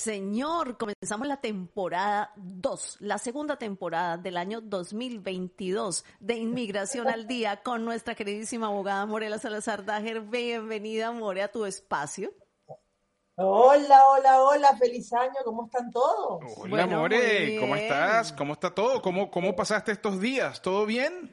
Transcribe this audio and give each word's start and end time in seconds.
señor. 0.00 0.78
Comenzamos 0.78 1.28
la 1.28 1.40
temporada 1.40 2.32
2, 2.36 2.96
la 3.00 3.18
segunda 3.18 3.56
temporada 3.56 4.16
del 4.16 4.38
año 4.38 4.60
2022 4.62 6.04
de 6.18 6.36
Inmigración 6.36 7.08
al 7.08 7.26
Día 7.26 7.62
con 7.62 7.84
nuestra 7.84 8.14
queridísima 8.14 8.68
abogada 8.68 9.04
Morela 9.04 9.38
Salazar 9.38 9.84
Dager. 9.84 10.22
Bienvenida, 10.22 11.12
More, 11.12 11.42
a 11.42 11.52
tu 11.52 11.66
espacio. 11.66 12.32
Hola, 13.36 14.08
hola, 14.08 14.42
hola, 14.42 14.76
feliz 14.78 15.12
año, 15.12 15.36
¿cómo 15.44 15.66
están 15.66 15.90
todos? 15.90 16.40
Hola, 16.56 16.70
Bueno, 16.70 16.98
More, 17.00 17.58
¿cómo 17.60 17.76
estás? 17.76 18.32
¿Cómo 18.32 18.52
está 18.54 18.74
todo? 18.74 19.02
¿Cómo, 19.02 19.30
¿Cómo 19.30 19.54
pasaste 19.54 19.92
estos 19.92 20.18
días? 20.18 20.62
¿Todo 20.62 20.86
bien? 20.86 21.30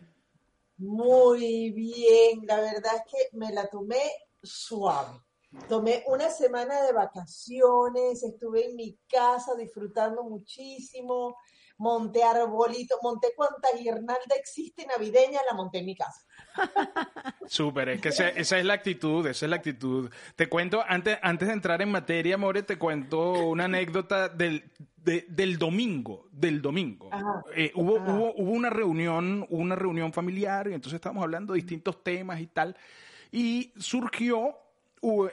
Muy 0.78 1.72
bien, 1.72 2.46
la 2.46 2.58
verdad 2.58 2.96
es 2.98 3.12
que 3.12 3.38
me 3.38 3.52
la 3.52 3.68
tomé 3.68 4.12
suave. 4.44 5.22
Tomé 5.70 6.04
una 6.08 6.30
semana 6.30 6.82
de 6.84 6.92
vacaciones, 6.94 8.22
estuve 8.24 8.66
en 8.70 8.76
mi 8.76 9.00
casa 9.10 9.56
disfrutando 9.56 10.24
muchísimo, 10.24 11.38
monté 11.78 12.22
arbolito, 12.24 12.98
monté 13.02 13.30
cuanta 13.36 13.70
guirnalda 13.78 14.36
existe 14.36 14.86
navideña, 14.86 15.40
la 15.50 15.56
monté 15.56 15.80
en 15.80 15.86
mi 15.86 15.96
casa. 15.96 16.22
Súper, 17.48 17.90
es 17.90 18.02
que 18.02 18.10
esa, 18.10 18.28
esa 18.30 18.60
es 18.60 18.66
la 18.66 18.74
actitud, 18.74 19.26
esa 19.26 19.46
es 19.46 19.50
la 19.50 19.56
actitud. 19.56 20.12
Te 20.36 20.50
cuento, 20.50 20.84
antes, 20.86 21.18
antes 21.22 21.48
de 21.48 21.54
entrar 21.54 21.82
en 21.82 21.92
materia, 21.92 22.38
More, 22.38 22.64
te 22.64 22.78
cuento 22.78 23.48
una 23.48 23.66
anécdota 23.66 24.28
del, 24.28 24.70
de- 24.98 25.26
del 25.30 25.58
domingo, 25.58 26.28
del 26.32 26.62
domingo. 26.62 27.10
Ajá, 27.12 27.44
Eh, 27.56 27.72
hubo, 27.76 27.98
ajá. 27.98 28.12
hubo, 28.12 28.34
hubo 28.36 28.52
una 28.52 28.70
reunión, 28.70 29.46
una 29.50 29.76
reunión 29.76 30.12
familiar, 30.12 30.68
y 30.68 30.74
entonces 30.74 30.96
estábamos 30.98 31.24
hablando 31.24 31.54
de 31.54 31.58
distintos 31.62 32.04
temas 32.04 32.42
y 32.42 32.48
tal, 32.48 32.76
y 33.32 33.74
surgió 33.78 34.58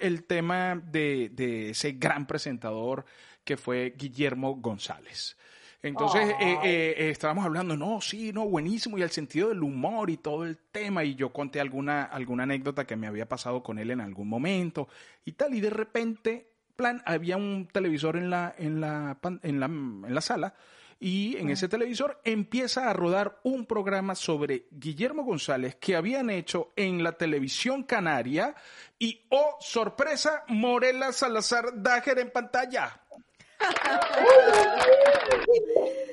el 0.01 0.25
tema 0.25 0.75
de, 0.75 1.31
de 1.33 1.71
ese 1.71 1.93
gran 1.93 2.27
presentador 2.27 3.05
que 3.45 3.57
fue 3.57 3.95
Guillermo 3.97 4.57
González. 4.57 5.37
Entonces 5.85 6.31
eh, 6.41 6.59
eh, 6.65 7.11
estábamos 7.11 7.45
hablando, 7.45 7.77
no, 7.77 8.01
sí, 8.01 8.33
no, 8.33 8.49
buenísimo, 8.49 8.97
y 8.97 9.03
el 9.03 9.11
sentido 9.11 9.51
del 9.51 9.63
humor 9.63 10.09
y 10.09 10.17
todo 10.17 10.47
el 10.47 10.57
tema, 10.57 11.05
y 11.05 11.15
yo 11.15 11.31
conté 11.31 11.61
alguna, 11.61 12.05
alguna 12.05 12.45
anécdota 12.45 12.87
que 12.87 12.97
me 12.97 13.07
había 13.07 13.29
pasado 13.29 13.63
con 13.63 13.79
él 13.79 13.91
en 13.91 14.01
algún 14.01 14.27
momento 14.27 14.89
y 15.27 15.33
tal, 15.33 15.55
y 15.55 15.61
de 15.61 15.69
repente, 15.69 16.49
plan, 16.75 17.03
había 17.05 17.37
un 17.37 17.69
televisor 17.71 18.17
en 18.17 18.31
la, 18.31 18.55
en 18.57 18.81
la, 18.81 19.19
en 19.43 19.61
la, 19.61 19.67
en 19.67 20.15
la 20.15 20.21
sala, 20.23 20.55
y 21.05 21.37
en 21.37 21.51
ese 21.51 21.69
televisor 21.69 22.19
empieza 22.25 22.89
a 22.89 22.95
rodar 22.95 23.39
un 23.43 23.67
programa 23.67 24.15
sobre 24.15 24.69
Guillermo 24.71 25.23
González 25.23 25.77
que 25.77 25.97
habían 25.97 26.31
hecho 26.31 26.73
en 26.77 27.05
la 27.05 27.13
televisión 27.13 27.83
canaria, 27.83 28.55
y, 28.99 29.27
oh, 29.29 29.59
sorpresa, 29.61 30.45
Morela 30.49 31.13
Salazar 31.13 31.67
Dager 31.75 32.21
en 32.21 32.31
pantalla. 32.31 33.03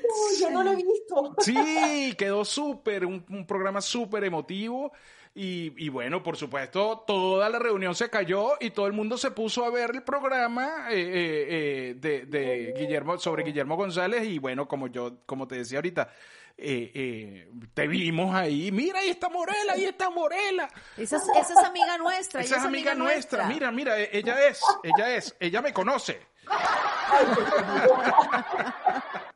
Uy, 0.09 0.42
yo 0.42 0.50
no 0.50 0.62
lo 0.62 0.73
he 0.73 0.75
visto. 0.75 1.36
Sí, 1.39 2.14
quedó 2.17 2.44
súper, 2.44 3.06
un, 3.06 3.25
un 3.30 3.47
programa 3.47 3.80
súper 3.80 4.25
emotivo. 4.25 4.92
Y, 5.34 5.72
y 5.78 5.88
bueno, 5.88 6.22
por 6.22 6.36
supuesto, 6.36 7.06
toda 7.08 7.50
la 7.50 7.58
reunión 7.58 7.96
se 7.96 8.10
cayó 8.10 8.56
y 8.60 8.72
todo 8.72 8.88
el 8.88 8.94
mundo 8.94 9.18
se 9.18 9.32
puso 9.32 9.64
a 9.64 9.70
ver 9.70 9.92
el 9.94 10.04
programa 10.04 10.88
eh, 10.90 11.00
eh, 11.00 11.46
eh, 11.50 11.96
de, 11.97 12.25
de 12.25 12.74
Guillermo, 12.78 13.18
sobre 13.18 13.44
Guillermo 13.44 13.78
González. 13.78 14.25
Y 14.25 14.40
bueno, 14.40 14.68
como 14.68 14.88
yo, 14.88 15.20
como 15.25 15.47
te 15.47 15.56
decía 15.56 15.78
ahorita, 15.78 16.09
eh, 16.58 16.91
eh, 16.94 17.50
te 17.74 17.88
vimos 17.88 18.36
ahí. 18.36 18.72
Mira, 18.72 19.00
ahí 19.00 19.09
está 19.09 19.30
Morela, 19.30 19.74
ahí 19.74 19.86
está 19.86 20.09
Morela. 20.09 20.68
Esa 20.97 21.18
es, 21.18 21.24
esa 21.40 21.53
es 21.53 21.66
amiga 21.66 21.97
nuestra. 21.97 22.41
Esa 22.41 22.58
es 22.58 22.64
amiga 22.64 22.94
nuestra. 22.94 23.47
Mira, 23.47 23.72
mira, 23.72 24.00
eh, 24.00 24.09
ella 24.12 24.47
es, 24.47 24.62
ella 24.84 25.16
es, 25.16 25.36
ella 25.40 25.62
me 25.62 25.74
conoce. 25.74 26.20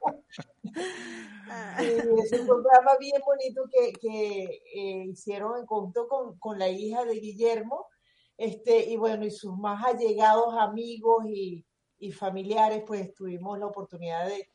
Es 2.26 2.40
un 2.40 2.48
programa 2.48 2.98
bien 3.00 3.22
bonito 3.24 3.64
que, 3.72 3.94
que 3.94 4.44
eh, 4.74 5.06
hicieron 5.12 5.60
en 5.60 5.66
conjunto 5.66 6.08
con, 6.08 6.40
con 6.40 6.58
la 6.58 6.68
hija 6.70 7.06
de 7.06 7.20
Guillermo, 7.20 7.86
este, 8.36 8.90
y 8.90 8.98
bueno, 8.98 9.26
y 9.26 9.32
sus 9.32 9.56
más 9.58 9.86
allegados 9.86 10.56
amigos 10.58 11.26
y, 11.28 11.64
y 12.00 12.12
familiares, 12.12 12.84
pues 12.86 13.14
tuvimos 13.14 13.60
la 13.60 13.68
oportunidad 13.68 14.28
de, 14.28 14.50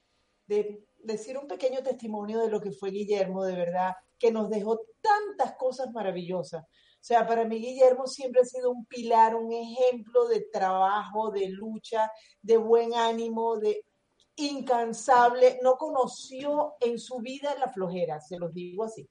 de 0.47 0.84
decir 0.98 1.38
un 1.38 1.47
pequeño 1.47 1.81
testimonio 1.82 2.41
de 2.41 2.50
lo 2.50 2.60
que 2.60 2.72
fue 2.72 2.91
Guillermo, 2.91 3.44
de 3.44 3.54
verdad, 3.54 3.94
que 4.19 4.32
nos 4.32 4.50
dejó 4.50 4.81
tantas 5.00 5.56
cosas 5.56 5.92
maravillosas. 5.92 6.64
O 6.64 7.02
sea, 7.02 7.26
para 7.26 7.44
mí 7.44 7.58
Guillermo 7.58 8.06
siempre 8.06 8.42
ha 8.42 8.44
sido 8.44 8.70
un 8.70 8.84
pilar, 8.84 9.34
un 9.34 9.52
ejemplo 9.52 10.26
de 10.26 10.42
trabajo, 10.52 11.31
de 11.31 11.48
lucha, 11.48 12.10
de 12.42 12.56
buen 12.56 12.94
ánimo, 12.94 13.56
de 13.56 13.84
incansable, 14.41 15.59
no 15.62 15.77
conoció 15.77 16.75
en 16.81 16.99
su 16.99 17.19
vida 17.19 17.55
la 17.59 17.69
flojera, 17.69 18.21
se 18.21 18.39
los 18.39 18.53
digo 18.53 18.84
así. 18.84 19.09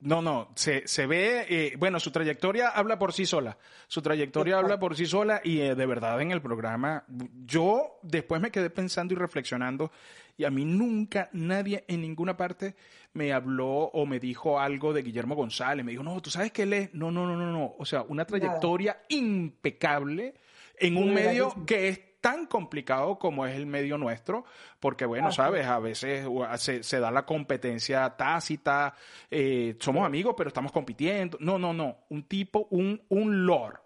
No, 0.00 0.22
no, 0.22 0.48
se, 0.56 0.88
se 0.88 1.06
ve, 1.06 1.44
eh, 1.50 1.74
bueno, 1.78 2.00
su 2.00 2.10
trayectoria 2.10 2.70
habla 2.70 2.98
por 2.98 3.12
sí 3.12 3.26
sola, 3.26 3.58
su 3.86 4.00
trayectoria 4.00 4.56
habla 4.56 4.78
por 4.78 4.96
sí 4.96 5.04
sola 5.04 5.42
y 5.44 5.60
eh, 5.60 5.74
de 5.74 5.84
verdad 5.84 6.22
en 6.22 6.30
el 6.30 6.40
programa, 6.40 7.04
yo 7.44 7.98
después 8.00 8.40
me 8.40 8.50
quedé 8.50 8.70
pensando 8.70 9.12
y 9.12 9.18
reflexionando 9.18 9.92
y 10.38 10.44
a 10.44 10.50
mí 10.50 10.64
nunca 10.64 11.28
nadie 11.34 11.84
en 11.86 12.00
ninguna 12.00 12.34
parte 12.34 12.76
me 13.12 13.34
habló 13.34 13.68
o 13.68 14.06
me 14.06 14.18
dijo 14.18 14.58
algo 14.58 14.94
de 14.94 15.02
Guillermo 15.02 15.34
González, 15.34 15.84
me 15.84 15.90
dijo, 15.90 16.02
no, 16.02 16.22
tú 16.22 16.30
sabes 16.30 16.50
que 16.50 16.62
él 16.62 16.72
es, 16.72 16.94
no, 16.94 17.10
no, 17.10 17.26
no, 17.26 17.36
no, 17.36 17.52
no, 17.52 17.74
o 17.78 17.84
sea, 17.84 18.00
una 18.08 18.24
trayectoria 18.24 19.02
impecable 19.10 20.32
en 20.78 20.96
un 20.96 21.12
medio 21.12 21.54
que 21.66 21.88
es 21.88 22.00
tan 22.20 22.46
complicado 22.46 23.18
como 23.18 23.46
es 23.46 23.56
el 23.56 23.66
medio 23.66 23.96
nuestro, 23.98 24.44
porque 24.78 25.06
bueno, 25.06 25.32
sabes, 25.32 25.66
a 25.66 25.78
veces 25.78 26.26
se, 26.58 26.82
se 26.82 27.00
da 27.00 27.10
la 27.10 27.24
competencia 27.26 28.08
tácita, 28.16 28.94
eh, 29.30 29.76
somos 29.80 30.04
amigos, 30.04 30.34
pero 30.36 30.48
estamos 30.48 30.72
compitiendo. 30.72 31.38
No, 31.40 31.58
no, 31.58 31.72
no, 31.72 32.04
un 32.10 32.24
tipo, 32.28 32.66
un, 32.70 33.02
un 33.08 33.46
lord. 33.46 33.78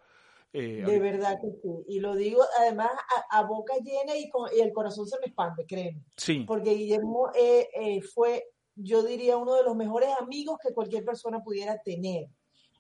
Eh, 0.53 0.85
De 0.87 1.01
verdad 1.01 1.37
que 1.41 1.51
sí. 1.63 1.85
Y 1.89 1.99
lo 2.01 2.15
digo 2.15 2.41
además 2.61 2.91
a, 3.31 3.39
a 3.39 3.43
boca 3.43 3.75
llena 3.83 4.17
y, 4.17 4.29
con, 4.31 4.49
y 4.57 4.61
el 4.61 4.73
corazón 4.73 5.07
se 5.09 5.19
me 5.19 5.27
expande, 5.27 5.67
créeme. 5.67 6.01
sí, 6.17 6.45
Porque 6.47 6.71
Guillermo 6.75 7.31
eh, 7.35 7.69
eh, 7.75 8.03
fue, 8.03 8.45
yo 8.77 9.03
diría, 9.03 9.37
uno 9.37 9.55
de 9.55 9.65
los 9.65 9.75
mejores 9.75 10.11
amigos 10.21 10.59
que 10.63 10.73
cualquier 10.73 11.05
persona 11.05 11.43
pudiera 11.43 11.81
tener. 11.83 12.29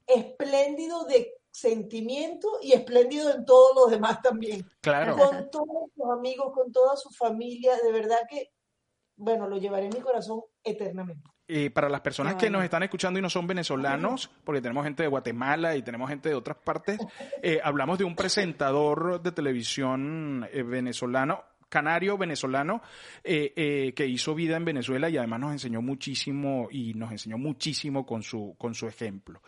Espléndido 0.06 1.04
de 1.06 1.32
sentimiento 1.54 2.48
y 2.60 2.72
espléndido 2.72 3.32
en 3.32 3.44
todos 3.44 3.70
los 3.76 3.90
demás 3.90 4.20
también. 4.20 4.66
claro. 4.80 5.16
Con 5.16 5.50
todos 5.50 5.90
sus 5.94 6.10
amigos, 6.10 6.52
con 6.52 6.72
toda 6.72 6.96
su 6.96 7.10
familia, 7.10 7.76
de 7.80 7.92
verdad 7.92 8.18
que, 8.28 8.50
bueno, 9.16 9.46
lo 9.48 9.56
llevaré 9.56 9.86
en 9.86 9.94
mi 9.94 10.00
corazón 10.00 10.40
eternamente. 10.64 11.30
Eh, 11.46 11.70
para 11.70 11.88
las 11.88 12.00
personas 12.00 12.36
que 12.36 12.50
nos 12.50 12.64
están 12.64 12.82
escuchando 12.82 13.18
y 13.18 13.22
no 13.22 13.30
son 13.30 13.46
venezolanos, 13.46 14.30
porque 14.44 14.62
tenemos 14.62 14.82
gente 14.82 15.04
de 15.04 15.08
Guatemala 15.08 15.76
y 15.76 15.82
tenemos 15.82 16.08
gente 16.08 16.30
de 16.30 16.34
otras 16.34 16.56
partes, 16.56 16.98
eh, 17.42 17.60
hablamos 17.62 17.98
de 17.98 18.04
un 18.04 18.16
presentador 18.16 19.22
de 19.22 19.30
televisión 19.30 20.48
eh, 20.50 20.62
venezolano, 20.62 21.44
canario 21.74 22.16
venezolano, 22.16 22.82
eh, 23.24 23.52
eh, 23.56 23.92
que 23.94 24.06
hizo 24.06 24.32
vida 24.32 24.56
en 24.56 24.64
Venezuela 24.64 25.10
y 25.10 25.16
además 25.16 25.40
nos 25.40 25.52
enseñó 25.52 25.82
muchísimo 25.82 26.68
y 26.70 26.94
nos 26.94 27.10
enseñó 27.10 27.36
muchísimo 27.36 28.06
con 28.06 28.22
su, 28.22 28.54
con 28.56 28.74
su 28.76 28.86
ejemplo. 28.86 29.42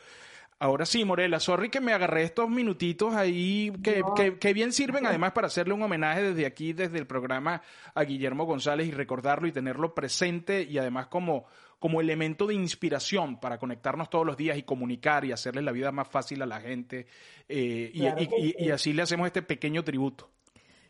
Ahora 0.58 0.86
sí, 0.86 1.04
Morela, 1.04 1.38
sorry 1.38 1.68
que 1.68 1.82
me 1.82 1.92
agarré 1.92 2.22
estos 2.22 2.48
minutitos 2.48 3.14
ahí 3.14 3.70
que, 3.82 3.98
No. 4.00 4.14
que- 4.14 4.38
que 4.38 4.54
bien 4.54 4.72
sirven 4.72 5.04
además 5.04 5.32
para 5.32 5.48
hacerle 5.48 5.74
un 5.74 5.82
homenaje 5.82 6.22
desde 6.22 6.46
aquí, 6.46 6.72
desde 6.72 6.96
el 6.98 7.06
programa 7.06 7.60
a 7.94 8.02
Guillermo 8.04 8.46
González 8.46 8.88
y 8.88 8.90
recordarlo 8.90 9.46
y 9.46 9.52
tenerlo 9.52 9.94
presente 9.94 10.62
y 10.62 10.78
además 10.78 11.08
como, 11.08 11.44
como 11.78 12.00
elemento 12.00 12.46
de 12.46 12.54
inspiración 12.54 13.38
para 13.38 13.58
conectarnos 13.58 14.08
todos 14.08 14.24
los 14.24 14.34
días 14.38 14.56
y 14.56 14.62
comunicar 14.62 15.26
y 15.26 15.32
hacerle 15.32 15.60
la 15.60 15.72
vida 15.72 15.92
más 15.92 16.08
fácil 16.08 16.40
a 16.40 16.46
la 16.46 16.58
gente 16.58 17.06
eh, 17.50 17.90
y, 17.92 18.00
Claro 18.00 18.22
y- 18.22 18.26
que 18.26 18.38
y- 18.38 18.48
sí. 18.52 18.56
y 18.60 18.70
así 18.70 18.92
le 18.94 19.02
hacemos 19.02 19.26
este 19.26 19.42
pequeño 19.42 19.84
tributo. 19.84 20.30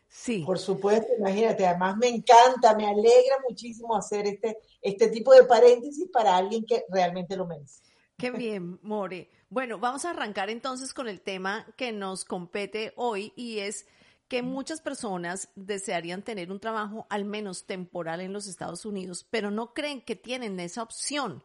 Sí. 0.08 0.44
Por 0.46 0.60
supuesto, 0.60 1.08
imagínate, 1.18 1.66
además 1.66 1.96
me 1.96 2.06
encanta, 2.06 2.76
me 2.76 2.86
alegra 2.86 3.34
muchísimo 3.48 3.96
hacer 3.96 4.28
este, 4.28 4.58
este 4.80 5.08
tipo 5.08 5.34
de 5.34 5.42
paréntesis 5.42 6.08
para 6.12 6.36
alguien 6.36 6.64
que 6.64 6.84
realmente 6.88 7.36
lo 7.36 7.46
merece. 7.48 7.82
Qué 8.16 8.30
bien, 8.30 8.78
More. 8.82 9.28
Bueno, 9.56 9.78
vamos 9.78 10.04
a 10.04 10.10
arrancar 10.10 10.50
entonces 10.50 10.92
con 10.92 11.08
el 11.08 11.22
tema 11.22 11.64
que 11.78 11.90
nos 11.90 12.26
compete 12.26 12.92
hoy 12.94 13.32
y 13.36 13.60
es 13.60 13.86
que 14.28 14.42
muchas 14.42 14.82
personas 14.82 15.48
desearían 15.54 16.20
tener 16.20 16.52
un 16.52 16.60
trabajo 16.60 17.06
al 17.08 17.24
menos 17.24 17.64
temporal 17.64 18.20
en 18.20 18.34
los 18.34 18.48
Estados 18.48 18.84
Unidos, 18.84 19.26
pero 19.30 19.50
no 19.50 19.72
creen 19.72 20.02
que 20.02 20.14
tienen 20.14 20.60
esa 20.60 20.82
opción. 20.82 21.42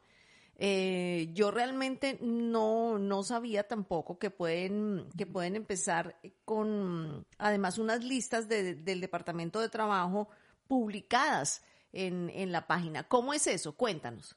Eh, 0.57 1.29
yo 1.31 1.51
realmente 1.51 2.17
no, 2.21 2.99
no 2.99 3.23
sabía 3.23 3.65
tampoco 3.65 4.19
que 4.19 4.29
pueden, 4.29 5.07
que 5.17 5.25
pueden 5.25 5.55
empezar 5.55 6.19
con, 6.43 7.25
además, 7.37 7.77
unas 7.77 8.03
listas 8.03 8.49
de, 8.49 8.75
del 8.75 8.99
Departamento 8.99 9.61
de 9.61 9.69
Trabajo 9.69 10.27
publicadas 10.67 11.63
en, 11.93 12.29
en 12.31 12.51
la 12.51 12.67
página. 12.67 13.07
¿Cómo 13.07 13.33
es 13.33 13.47
eso? 13.47 13.77
Cuéntanos. 13.77 14.35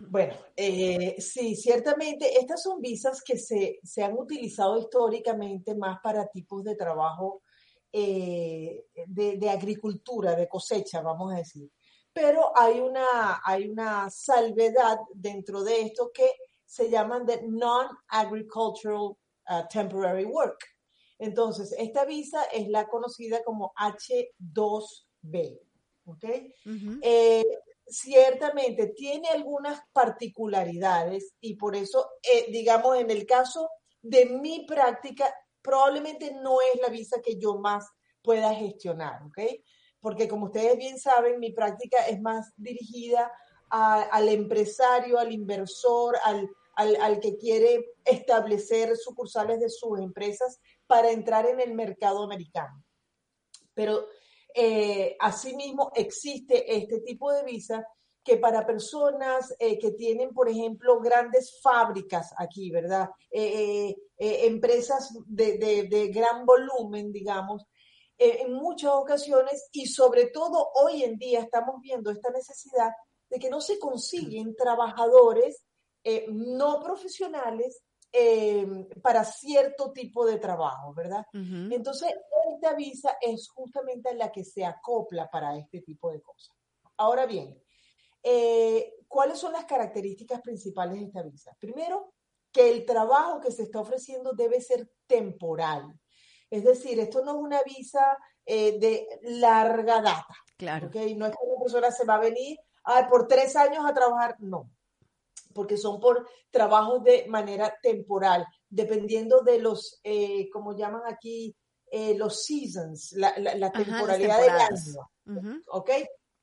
Bueno, 0.00 0.34
eh, 0.54 1.16
sí, 1.20 1.56
ciertamente 1.56 2.38
estas 2.38 2.62
son 2.62 2.80
visas 2.80 3.20
que 3.22 3.36
se, 3.36 3.80
se, 3.82 4.04
han 4.04 4.16
utilizado 4.16 4.78
históricamente 4.78 5.74
más 5.74 5.98
para 6.00 6.28
tipos 6.28 6.62
de 6.62 6.76
trabajo 6.76 7.42
eh, 7.92 8.86
de, 9.06 9.36
de, 9.38 9.50
agricultura, 9.50 10.36
de 10.36 10.48
cosecha, 10.48 11.02
vamos 11.02 11.32
a 11.32 11.38
decir. 11.38 11.68
Pero 12.12 12.56
hay 12.56 12.78
una, 12.78 13.40
hay 13.44 13.68
una 13.68 14.08
salvedad 14.08 14.98
dentro 15.14 15.64
de 15.64 15.82
esto 15.82 16.12
que 16.14 16.30
se 16.64 16.88
llaman 16.88 17.26
de 17.26 17.42
Non-Agricultural 17.42 18.96
uh, 19.00 19.16
Temporary 19.68 20.26
Work. 20.26 20.64
Entonces, 21.18 21.74
esta 21.76 22.04
visa 22.04 22.44
es 22.52 22.68
la 22.68 22.86
conocida 22.86 23.42
como 23.42 23.72
H2B. 23.74 25.60
¿ok? 26.04 26.24
Uh 26.24 26.70
-huh. 26.70 26.98
eh, 27.02 27.44
ciertamente 27.90 28.88
tiene 28.88 29.28
algunas 29.28 29.80
particularidades 29.92 31.34
y 31.40 31.54
por 31.54 31.76
eso, 31.76 32.10
eh, 32.22 32.46
digamos, 32.50 32.98
en 32.98 33.10
el 33.10 33.26
caso 33.26 33.70
de 34.02 34.26
mi 34.26 34.64
práctica, 34.66 35.34
probablemente 35.62 36.32
no 36.32 36.58
es 36.60 36.80
la 36.80 36.88
visa 36.88 37.20
que 37.22 37.38
yo 37.38 37.56
más 37.58 37.86
pueda 38.22 38.54
gestionar, 38.54 39.22
¿ok? 39.24 39.38
Porque 40.00 40.28
como 40.28 40.46
ustedes 40.46 40.76
bien 40.76 40.98
saben, 40.98 41.40
mi 41.40 41.52
práctica 41.52 42.06
es 42.06 42.20
más 42.20 42.52
dirigida 42.56 43.32
a, 43.70 44.02
al 44.02 44.28
empresario, 44.28 45.18
al 45.18 45.32
inversor, 45.32 46.16
al, 46.24 46.48
al, 46.76 46.96
al, 46.96 47.20
que 47.20 47.36
quiere 47.36 47.92
establecer 48.04 48.96
sucursales 48.96 49.60
de 49.60 49.68
sus 49.68 49.98
empresas 49.98 50.60
para 50.86 51.10
entrar 51.10 51.46
en 51.46 51.60
el 51.60 51.74
mercado 51.74 52.22
americano. 52.22 52.82
Pero 53.74 54.06
eh, 54.54 55.16
asimismo, 55.20 55.92
existe 55.94 56.76
este 56.76 57.00
tipo 57.00 57.32
de 57.32 57.44
visa 57.44 57.86
que 58.22 58.36
para 58.36 58.66
personas 58.66 59.54
eh, 59.58 59.78
que 59.78 59.92
tienen, 59.92 60.34
por 60.34 60.48
ejemplo, 60.48 61.00
grandes 61.00 61.60
fábricas 61.62 62.32
aquí, 62.36 62.70
¿verdad? 62.70 63.08
Eh, 63.30 63.94
empresas 64.16 65.10
de, 65.26 65.58
de, 65.58 65.84
de, 65.84 66.08
gran 66.08 66.44
volumen, 66.44 67.12
digamos, 67.12 67.64
en 68.18 68.52
muchas 68.52 68.90
ocasiones 68.90 69.68
y 69.70 69.86
sobre 69.86 70.26
todo 70.26 70.70
hoy 70.74 71.04
en 71.04 71.16
día 71.16 71.40
estamos 71.40 71.76
viendo 71.80 72.10
esta 72.10 72.30
necesidad 72.30 72.90
de 73.30 73.38
que 73.38 73.48
no 73.48 73.60
se 73.60 73.78
consiguen 73.78 74.56
trabajadores 74.56 75.62
no 76.28 76.80
profesionales 76.82 77.80
para 79.02 79.24
cierto 79.24 79.92
tipo 79.92 80.26
de 80.26 80.38
trabajo, 80.38 80.94
¿verdad? 80.94 81.24
Uh 81.32 81.38
-huh. 81.38 81.74
Entonces, 81.74 82.12
esta 82.52 82.74
visa 82.74 83.16
es 83.20 83.48
justamente 83.48 84.14
la 84.14 84.32
que 84.32 84.44
se 84.44 84.64
acopla 84.64 85.28
para 85.30 85.56
este 85.56 85.82
tipo 85.82 86.10
de 86.10 86.20
cosas. 86.20 86.56
Ahora 86.96 87.26
bien, 87.26 87.56
eh, 88.22 88.94
¿cuáles 89.06 89.38
son 89.38 89.52
las 89.52 89.64
características 89.64 90.40
principales 90.40 90.98
de 90.98 91.06
esta 91.06 91.22
visa? 91.22 91.56
Primero, 91.60 92.12
que 92.50 92.70
el 92.70 92.84
trabajo 92.84 93.40
que 93.40 93.52
se 93.52 93.62
está 93.62 93.80
ofreciendo 93.80 94.32
debe 94.32 94.60
ser 94.60 94.90
temporal. 95.06 95.98
Es 96.50 96.64
decir, 96.64 96.98
esto 96.98 97.24
no 97.24 97.32
es 97.32 97.42
una 97.42 97.62
visa 97.62 98.16
eh, 98.44 98.78
de 98.78 99.06
larga 99.22 100.00
data. 100.00 100.34
Claro. 100.56 100.88
¿okay? 100.88 101.14
No 101.14 101.26
es 101.26 101.32
que 101.32 101.38
una 101.44 101.60
persona 101.62 101.90
se 101.90 102.04
va 102.04 102.14
a 102.16 102.20
venir 102.20 102.58
por 103.10 103.28
tres 103.28 103.54
años 103.54 103.84
a 103.84 103.92
trabajar, 103.92 104.36
no. 104.40 104.70
Porque 105.54 105.76
son 105.76 106.00
por 106.00 106.28
trabajos 106.50 107.02
de 107.04 107.26
manera 107.28 107.76
temporal, 107.82 108.46
dependiendo 108.68 109.40
de 109.42 109.58
los, 109.58 110.00
eh, 110.04 110.48
como 110.50 110.76
llaman 110.76 111.02
aquí, 111.06 111.56
eh, 111.90 112.14
los 112.16 112.44
seasons, 112.44 113.12
la, 113.12 113.36
la, 113.38 113.54
la 113.54 113.72
temporalidad 113.72 114.40
del 114.40 114.50
año. 114.50 115.10
Uh 115.26 115.32
-huh. 115.32 115.62
¿Ok? 115.68 115.90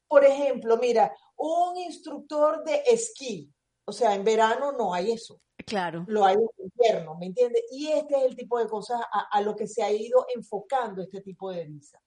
Por 0.08 0.24
ejemplo, 0.24 0.78
mira, 0.78 1.16
un 1.38 1.78
instructor 1.78 2.64
de 2.64 2.84
esquí, 2.88 3.52
o 3.86 3.92
sea, 3.92 4.16
en 4.16 4.24
verano 4.24 4.72
no 4.72 4.94
hay 4.94 5.12
eso. 5.12 5.40
Claro. 5.66 6.06
Lo 6.08 6.26
hay 6.26 6.36
en 6.36 6.72
invierno, 6.72 7.16
¿me 7.16 7.28
entiendes? 7.28 7.64
Y 7.72 7.92
este 7.92 8.18
es 8.18 8.24
el 8.24 8.36
tipo 8.36 8.60
de 8.60 8.68
cosas 8.68 9.02
a, 9.12 9.28
a, 9.32 9.42
lo 9.42 9.56
que 9.56 9.68
se 9.68 9.82
ha 9.82 9.92
ido 9.92 10.26
enfocando 10.36 11.02
este 11.02 11.22
tipo 11.22 11.52
de 11.52 11.66
visa. 11.66 12.00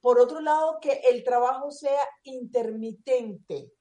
Por 0.00 0.18
otro 0.18 0.40
lado, 0.40 0.78
que 0.80 1.00
el 1.10 1.22
trabajo 1.22 1.70
sea 1.70 2.00
intermitente, 2.24 3.72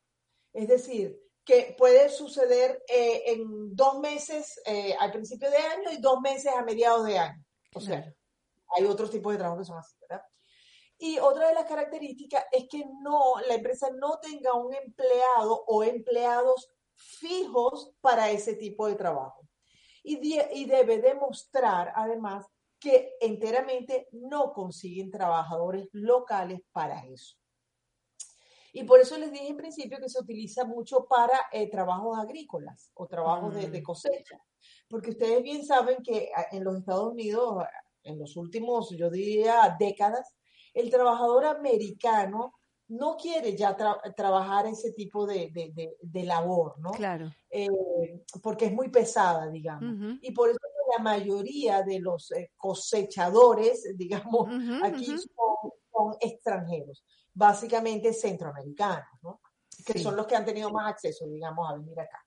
es 0.54 0.68
decir, 0.68 1.20
que 1.48 1.74
puede 1.78 2.10
suceder 2.10 2.84
eh, 2.90 3.24
en 3.28 3.74
dos 3.74 4.00
meses 4.00 4.60
eh, 4.66 4.94
al 5.00 5.14
principio 5.14 5.50
de 5.50 5.56
año 5.56 5.92
y 5.94 6.02
dos 6.02 6.20
meses 6.20 6.52
a 6.54 6.62
mediados 6.62 7.06
de 7.06 7.18
año. 7.18 7.42
O 7.74 7.80
sea, 7.80 8.14
hay 8.76 8.84
otros 8.84 9.10
tipos 9.10 9.32
de 9.32 9.38
trabajo 9.38 9.58
que 9.58 9.66
son 9.66 9.78
así, 9.78 9.96
¿verdad? 10.02 10.26
Y 10.98 11.20
otra 11.20 11.48
de 11.48 11.54
las 11.54 11.64
características 11.64 12.44
es 12.52 12.68
que 12.70 12.84
no, 13.02 13.36
la 13.48 13.54
empresa 13.56 13.88
no 13.98 14.20
tenga 14.20 14.56
un 14.56 14.74
empleado 14.74 15.64
o 15.68 15.84
empleados 15.86 16.70
fijos 16.98 17.94
para 18.02 18.30
ese 18.30 18.56
tipo 18.56 18.88
de 18.88 18.96
trabajo. 18.96 19.48
Y, 20.04 20.18
de, 20.18 20.50
y 20.54 20.66
debe 20.66 21.00
demostrar, 21.00 21.94
además, 21.96 22.46
que 22.78 23.14
enteramente 23.22 24.10
no 24.12 24.52
consiguen 24.52 25.12
trabajadores 25.12 25.88
locales 25.94 26.60
para 26.74 27.06
eso. 27.06 27.38
Y 28.74 28.84
por 28.84 29.00
eso 29.00 29.18
les 29.18 29.32
dije 29.32 29.48
en 29.48 29.58
principio 29.58 29.98
que 30.00 30.10
se 30.10 30.20
utiliza 30.20 30.66
mucho 30.66 31.06
para 31.06 31.48
eh, 31.52 31.70
trabajos 31.70 32.18
agrícolas 32.18 32.92
o 32.96 33.08
trabajos 33.08 33.54
mm. 33.54 33.58
de, 33.58 33.70
de, 33.70 33.84
cosecha. 33.84 34.40
Porque 34.90 35.12
ustedes 35.12 35.42
bien 35.44 35.66
saben 35.66 35.98
que 36.04 36.30
en 36.52 36.64
los 36.64 36.78
Estados 36.78 37.12
Unidos, 37.12 37.64
en 38.04 38.20
los 38.20 38.36
últimos, 38.38 38.90
yo 38.92 39.10
diría, 39.10 39.76
décadas, 39.80 40.36
el 40.74 40.90
trabajador 40.90 41.46
americano 41.46 42.54
no 42.90 43.18
quiere 43.18 43.56
ya 43.56 43.76
tra 43.76 44.00
trabajar 44.16 44.66
ese 44.68 44.94
tipo 44.94 45.26
de, 45.26 45.50
de, 45.52 45.72
de, 45.74 45.98
de, 46.02 46.24
labor, 46.24 46.76
¿no? 46.80 46.92
Claro. 46.92 47.34
Eh, 47.50 47.68
porque 48.42 48.66
es 48.66 48.74
muy 48.74 48.90
pesada, 48.90 49.50
digamos. 49.50 49.84
Uh 49.84 49.98
-huh. 49.98 50.20
Y 50.22 50.32
por 50.32 50.50
eso 50.50 50.58
la 50.96 51.04
mayoría 51.04 51.84
de 51.84 52.00
los 52.00 52.32
eh, 52.32 52.52
cosechadores, 52.56 53.84
digamos, 53.98 54.48
uh 54.48 54.52
-huh, 54.52 54.86
aquí 54.86 55.12
uh 55.12 55.16
-huh. 55.16 55.18
son, 55.18 55.72
son, 55.98 56.16
extranjeros, 56.20 57.04
básicamente 57.34 58.14
centroamericanos, 58.14 59.08
¿no? 59.22 59.42
Que 59.86 59.94
sí. 59.94 60.00
son 60.00 60.16
los 60.16 60.28
que 60.28 60.36
han 60.36 60.46
tenido 60.46 60.72
más 60.72 60.92
acceso, 60.92 61.28
digamos, 61.28 61.70
a 61.70 61.76
venir 61.76 62.00
acá. 62.00 62.24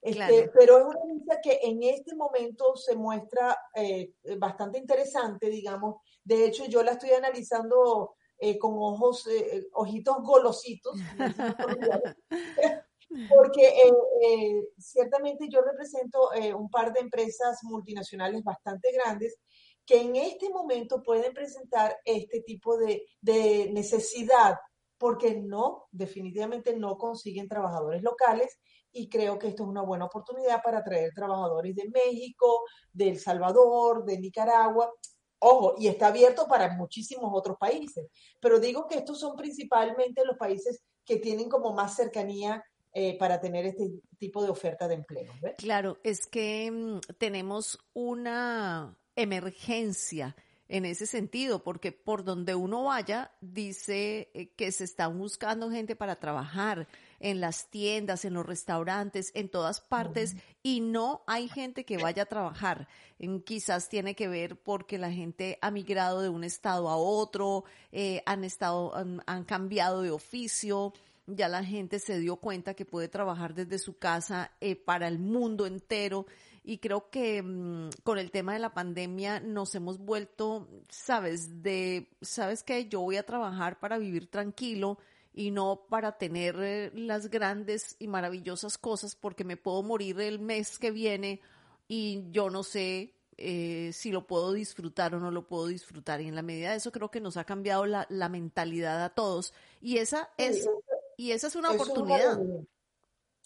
Este, 0.00 0.16
claro. 0.16 0.52
Pero 0.58 0.78
es 0.78 0.84
una 0.84 1.14
visa 1.14 1.40
que 1.40 1.60
en 1.62 1.82
este 1.84 2.16
momento 2.16 2.76
se 2.76 2.96
muestra 2.96 3.56
eh, 3.74 4.14
bastante 4.36 4.78
interesante, 4.78 5.48
digamos. 5.48 6.02
De 6.24 6.44
hecho, 6.44 6.64
yo 6.66 6.82
la 6.82 6.92
estoy 6.92 7.10
analizando 7.10 8.16
eh, 8.38 8.58
con 8.58 8.74
ojos, 8.76 9.28
eh, 9.28 9.68
ojitos 9.74 10.16
golositos, 10.22 10.96
porque 13.28 13.68
eh, 13.68 13.92
eh, 14.22 14.68
ciertamente 14.78 15.48
yo 15.48 15.60
represento 15.60 16.32
eh, 16.34 16.54
un 16.54 16.68
par 16.70 16.92
de 16.92 17.00
empresas 17.00 17.62
multinacionales 17.62 18.42
bastante 18.42 18.90
grandes 18.92 19.38
que 19.84 20.00
en 20.00 20.16
este 20.16 20.48
momento 20.50 21.02
pueden 21.02 21.32
presentar 21.32 21.96
este 22.04 22.40
tipo 22.40 22.76
de, 22.76 23.04
de 23.20 23.70
necesidad 23.72 24.56
porque 25.02 25.34
no, 25.34 25.88
definitivamente 25.90 26.76
no 26.76 26.96
consiguen 26.96 27.48
trabajadores 27.48 28.04
locales 28.04 28.60
y 28.92 29.08
creo 29.08 29.36
que 29.36 29.48
esto 29.48 29.64
es 29.64 29.68
una 29.68 29.82
buena 29.82 30.04
oportunidad 30.04 30.62
para 30.62 30.84
traer 30.84 31.12
trabajadores 31.12 31.74
de 31.74 31.88
México, 31.88 32.62
de 32.92 33.08
El 33.08 33.18
Salvador, 33.18 34.04
de 34.04 34.20
Nicaragua. 34.20 34.92
Ojo, 35.40 35.74
y 35.76 35.88
está 35.88 36.06
abierto 36.06 36.46
para 36.46 36.76
muchísimos 36.76 37.32
otros 37.34 37.56
países, 37.58 38.06
pero 38.40 38.60
digo 38.60 38.86
que 38.86 38.98
estos 38.98 39.18
son 39.18 39.34
principalmente 39.34 40.24
los 40.24 40.36
países 40.36 40.84
que 41.04 41.16
tienen 41.16 41.48
como 41.48 41.72
más 41.72 41.96
cercanía 41.96 42.62
eh, 42.92 43.18
para 43.18 43.40
tener 43.40 43.66
este 43.66 43.90
tipo 44.18 44.40
de 44.40 44.50
oferta 44.50 44.86
de 44.86 44.94
empleo. 44.94 45.32
Claro, 45.58 45.98
es 46.04 46.26
que 46.26 46.70
mmm, 46.70 47.00
tenemos 47.18 47.76
una 47.92 48.96
emergencia 49.16 50.36
en 50.72 50.86
ese 50.86 51.06
sentido, 51.06 51.62
porque 51.62 51.92
por 51.92 52.24
donde 52.24 52.54
uno 52.54 52.84
vaya, 52.84 53.30
dice 53.42 54.30
eh, 54.32 54.48
que 54.56 54.72
se 54.72 54.84
están 54.84 55.18
buscando 55.18 55.70
gente 55.70 55.96
para 55.96 56.16
trabajar 56.16 56.88
en 57.20 57.40
las 57.40 57.68
tiendas, 57.68 58.24
en 58.24 58.32
los 58.32 58.46
restaurantes, 58.46 59.32
en 59.34 59.50
todas 59.50 59.82
partes, 59.82 60.34
y 60.62 60.80
no 60.80 61.24
hay 61.26 61.48
gente 61.48 61.84
que 61.84 61.98
vaya 61.98 62.22
a 62.22 62.26
trabajar. 62.26 62.88
En, 63.18 63.42
quizás 63.42 63.90
tiene 63.90 64.14
que 64.14 64.28
ver 64.28 64.56
porque 64.56 64.96
la 64.96 65.12
gente 65.12 65.58
ha 65.60 65.70
migrado 65.70 66.22
de 66.22 66.30
un 66.30 66.42
estado 66.42 66.88
a 66.88 66.96
otro, 66.96 67.64
eh, 67.92 68.22
han 68.24 68.42
estado, 68.42 68.96
han, 68.96 69.22
han 69.26 69.44
cambiado 69.44 70.00
de 70.00 70.10
oficio, 70.10 70.94
ya 71.26 71.48
la 71.48 71.64
gente 71.64 71.98
se 71.98 72.18
dio 72.18 72.36
cuenta 72.36 72.74
que 72.74 72.84
puede 72.84 73.08
trabajar 73.08 73.54
desde 73.54 73.78
su 73.78 73.98
casa 73.98 74.52
eh, 74.60 74.74
para 74.74 75.06
el 75.06 75.18
mundo 75.18 75.66
entero 75.66 76.26
y 76.64 76.78
creo 76.78 77.10
que 77.10 77.42
mmm, 77.42 77.90
con 78.04 78.18
el 78.18 78.30
tema 78.30 78.52
de 78.52 78.60
la 78.60 78.74
pandemia 78.74 79.40
nos 79.40 79.74
hemos 79.74 79.98
vuelto, 79.98 80.68
sabes, 80.88 81.62
de, 81.62 82.08
sabes 82.20 82.62
que 82.62 82.88
yo 82.88 83.00
voy 83.00 83.16
a 83.16 83.26
trabajar 83.26 83.80
para 83.80 83.98
vivir 83.98 84.30
tranquilo 84.30 84.98
y 85.34 85.50
no 85.50 85.86
para 85.88 86.18
tener 86.18 86.56
eh, 86.60 86.90
las 86.94 87.30
grandes 87.30 87.96
y 87.98 88.06
maravillosas 88.06 88.78
cosas 88.78 89.16
porque 89.16 89.44
me 89.44 89.56
puedo 89.56 89.82
morir 89.82 90.20
el 90.20 90.38
mes 90.38 90.78
que 90.78 90.90
viene 90.90 91.40
y 91.88 92.24
yo 92.30 92.50
no 92.50 92.62
sé 92.62 93.14
eh, 93.38 93.90
si 93.92 94.12
lo 94.12 94.26
puedo 94.26 94.52
disfrutar 94.52 95.14
o 95.14 95.20
no 95.20 95.30
lo 95.30 95.46
puedo 95.46 95.66
disfrutar. 95.66 96.20
Y 96.20 96.28
en 96.28 96.34
la 96.34 96.42
medida 96.42 96.70
de 96.70 96.76
eso 96.76 96.92
creo 96.92 97.10
que 97.10 97.20
nos 97.20 97.36
ha 97.36 97.44
cambiado 97.44 97.86
la, 97.86 98.06
la 98.08 98.28
mentalidad 98.28 99.02
a 99.02 99.10
todos. 99.10 99.52
Y 99.80 99.96
esa 99.96 100.30
es, 100.36 100.68
y 101.16 101.32
esa 101.32 101.48
es 101.48 101.56
una 101.56 101.70
oportunidad. 101.70 102.38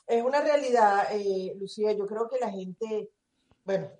Es 0.06 0.22
una 0.22 0.40
realidad, 0.40 1.08
eh, 1.12 1.54
Lucía. 1.58 1.92
Yo 1.92 2.06
creo 2.06 2.28
que 2.28 2.38
la 2.38 2.50
gente, 2.50 3.10
bueno, 3.64 3.90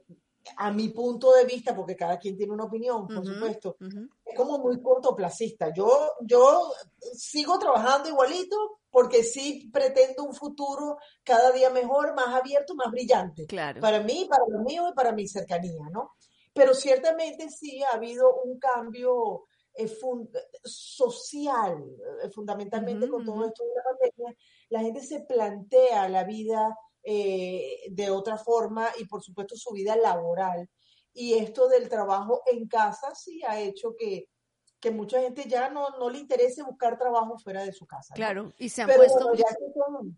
a 0.56 0.70
mi 0.70 0.90
punto 0.90 1.32
de 1.32 1.44
vista, 1.44 1.75
porque 1.75 1.96
cada 1.96 2.18
quien 2.18 2.36
tiene 2.36 2.52
una 2.52 2.64
opinión, 2.64 3.06
por 3.06 3.26
supuesto, 3.26 3.76
es 4.25 4.36
como 4.36 4.58
muy 4.58 4.80
cortoplacista. 4.80 5.72
Yo, 5.72 6.12
yo 6.22 6.72
sigo 7.14 7.58
trabajando 7.58 8.08
igualito 8.08 8.80
porque 8.90 9.22
sí 9.22 9.68
pretendo 9.72 10.25
un 10.25 10.34
futuro 10.34 10.98
cada 11.25 11.50
día 11.50 11.70
mejor, 11.70 12.14
más 12.14 12.28
abierto, 12.28 12.75
más 12.75 12.90
brillante. 12.90 13.46
Claro. 13.46 13.80
Para 13.80 14.00
mí, 14.00 14.26
para 14.28 14.44
lo 14.48 14.60
mío 14.60 14.88
y 14.88 14.94
para 14.94 15.12
mi 15.12 15.26
cercanía, 15.26 15.88
¿no? 15.90 16.12
Pero 16.54 16.75
ciertamente 16.75 17.50
sí 17.50 17.82
ha 17.82 17.96
habido 17.96 18.42
un 18.44 18.58
cambio 18.58 19.44
eh, 19.75 19.90
social, 20.64 21.84
eh, 22.22 22.30
fundamentalmente 22.30 23.08
con 23.08 23.25
todo 23.25 23.46
esto 23.46 23.64
de 23.64 23.75
la 23.75 23.82
pandemia. 23.82 24.38
La 24.68 24.80
gente 24.80 25.00
se 25.00 25.20
plantea 25.20 26.08
la 26.08 26.25
vida 26.25 26.76
eh, 27.02 27.82
de 27.90 28.11
otra 28.11 28.37
forma 28.37 28.88
y 28.99 29.06
por 29.06 29.23
supuesto 29.23 29.56
su 29.56 29.73
vida 29.73 29.96
laboral. 29.96 30.68
Y 31.12 31.35
esto 31.35 31.68
del 31.68 31.88
trabajo 31.88 32.42
en 32.46 32.68
casa 32.68 33.14
sí 33.14 33.42
ha 33.44 33.61
hecho 33.61 33.94
que, 33.96 34.28
que 34.80 34.90
mucha 34.90 35.20
gente 35.20 35.44
ya 35.49 35.70
no, 35.70 35.88
no 35.99 36.11
le 36.11 36.18
interese 36.18 36.62
buscar 36.62 36.99
trabajo 36.99 37.38
fuera 37.38 37.64
de 37.64 37.73
su 37.73 37.87
casa. 37.87 38.14
Claro, 38.14 38.52
y 38.58 38.68
se 38.68 38.82
han 38.82 38.90
puesto 38.90 39.18
son 39.20 40.16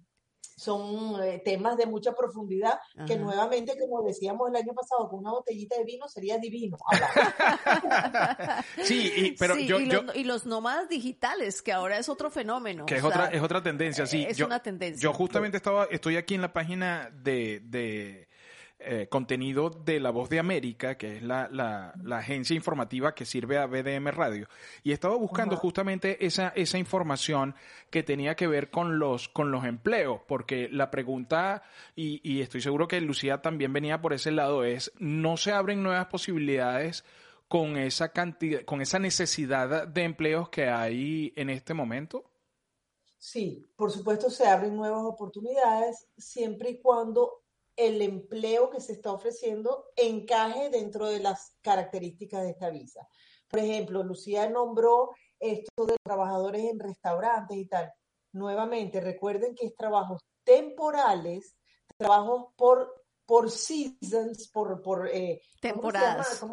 eh, 1.22 1.40
temas 1.44 1.76
de 1.76 1.86
mucha 1.86 2.12
profundidad 2.14 2.78
que 3.06 3.16
nuevamente, 3.16 3.78
como 3.78 4.02
decíamos 4.02 4.48
el 4.50 4.56
año 4.56 4.74
pasado, 4.74 5.08
con 5.08 5.20
una 5.20 5.30
botellita 5.30 5.76
de 5.76 5.84
vino 5.84 6.08
sería 6.08 6.38
divino. 6.38 6.76
sí, 8.82 9.36
pero 9.38 9.56
yo, 9.56 9.80
y, 9.80 9.86
los, 9.86 10.16
y, 10.16 10.24
los, 10.24 10.46
nómadas 10.46 10.88
digitales, 10.88 11.62
que 11.62 11.72
ahora 11.72 11.98
es 11.98 12.08
otro 12.08 12.30
fenómeno. 12.30 12.86
Que 12.86 12.96
es, 12.96 13.04
otra, 13.04 13.26
es 13.26 13.42
otra 13.42 13.62
tendencia, 13.62 14.06
sí. 14.06 14.24
Es 14.28 14.40
una 14.40 14.60
tendencia. 14.60 15.02
Yo 15.02 15.12
justamente 15.12 15.56
estaba, 15.56 15.84
estoy 15.90 16.16
aquí 16.16 16.34
en 16.34 16.42
la 16.42 16.52
página 16.52 17.10
de, 17.12 17.60
de 17.64 18.27
eh, 18.80 19.08
contenido 19.10 19.70
de 19.70 19.98
La 19.98 20.10
Voz 20.10 20.28
de 20.28 20.38
América, 20.38 20.96
que 20.96 21.16
es 21.16 21.22
la, 21.22 21.48
la, 21.50 21.92
la, 22.02 22.18
agencia 22.18 22.54
informativa 22.54 23.12
que 23.12 23.24
sirve 23.24 23.58
a 23.58 23.66
BDM 23.66 24.06
Radio. 24.08 24.48
Y 24.84 24.92
estaba 24.92 25.16
buscando 25.16 25.56
justamente 25.56 26.24
esa, 26.24 26.52
esa 26.54 26.78
información 26.78 27.56
que 27.90 28.04
tenía 28.04 28.36
que 28.36 28.46
ver 28.46 28.70
con 28.70 29.00
los, 29.00 29.28
con 29.28 29.50
los 29.50 29.64
empleos, 29.64 30.20
porque 30.28 30.68
la 30.70 30.92
pregunta, 30.92 31.64
y, 31.96 32.20
y 32.22 32.40
estoy 32.40 32.60
seguro 32.60 32.86
que 32.86 33.00
Lucía 33.00 33.42
también 33.42 33.72
venía 33.72 34.00
por 34.00 34.12
ese 34.12 34.30
lado, 34.30 34.62
es, 34.62 34.92
¿no 34.98 35.36
se 35.36 35.52
abren 35.52 35.82
nuevas 35.82 36.06
posibilidades? 36.06 37.04
con 37.48 37.78
esa 37.78 38.12
cantidad, 38.12 38.62
con 38.64 38.82
esa 38.82 38.98
necesidad 38.98 39.88
de 39.88 40.02
empleos 40.04 40.50
que 40.50 40.68
hay 40.68 41.32
en 41.34 41.48
este 41.48 41.72
momento? 41.72 42.30
Sí, 43.16 43.66
por 43.74 43.90
supuesto 43.90 44.30
se 44.30 44.46
abren 44.46 44.76
nuevas 44.76 45.02
oportunidades 45.02 46.06
siempre 46.16 46.70
y 46.70 46.78
cuando 46.78 47.42
el 47.78 48.02
empleo 48.02 48.70
que 48.70 48.80
se 48.80 48.92
está 48.92 49.12
ofreciendo 49.12 49.86
encaje 49.94 50.68
dentro 50.68 51.06
de 51.06 51.20
las 51.20 51.54
características 51.62 52.42
de 52.42 52.50
esta 52.50 52.70
visa. 52.70 53.08
Por 53.48 53.60
ejemplo, 53.60 54.02
Lucía 54.02 54.50
nombró 54.50 55.10
esto 55.38 55.86
de 55.86 55.94
trabajadores 56.02 56.64
en 56.64 56.80
restaurantes 56.80 57.56
y 57.56 57.66
tal. 57.66 57.92
Nuevamente, 58.32 59.00
recuerden 59.00 59.54
que 59.54 59.66
es 59.66 59.76
trabajos 59.76 60.20
temporales, 60.42 61.56
trabajos 61.96 62.46
por, 62.56 63.04
por 63.24 63.48
seasons, 63.48 64.48
por, 64.48 64.82
por 64.82 65.08
eh, 65.08 65.40
temporadas. 65.60 66.44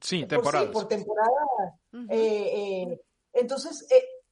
Sí, 0.00 0.26
temporadas. 0.26 0.70
Por, 0.70 0.88
temporadas. 0.88 1.74
Eh, 2.10 2.88
eh, 2.90 3.00
entonces, 3.32 3.86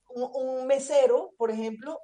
un, 0.08 0.30
un, 0.34 0.66
mesero, 0.66 1.32
por 1.38 1.52
ejemplo, 1.52 2.00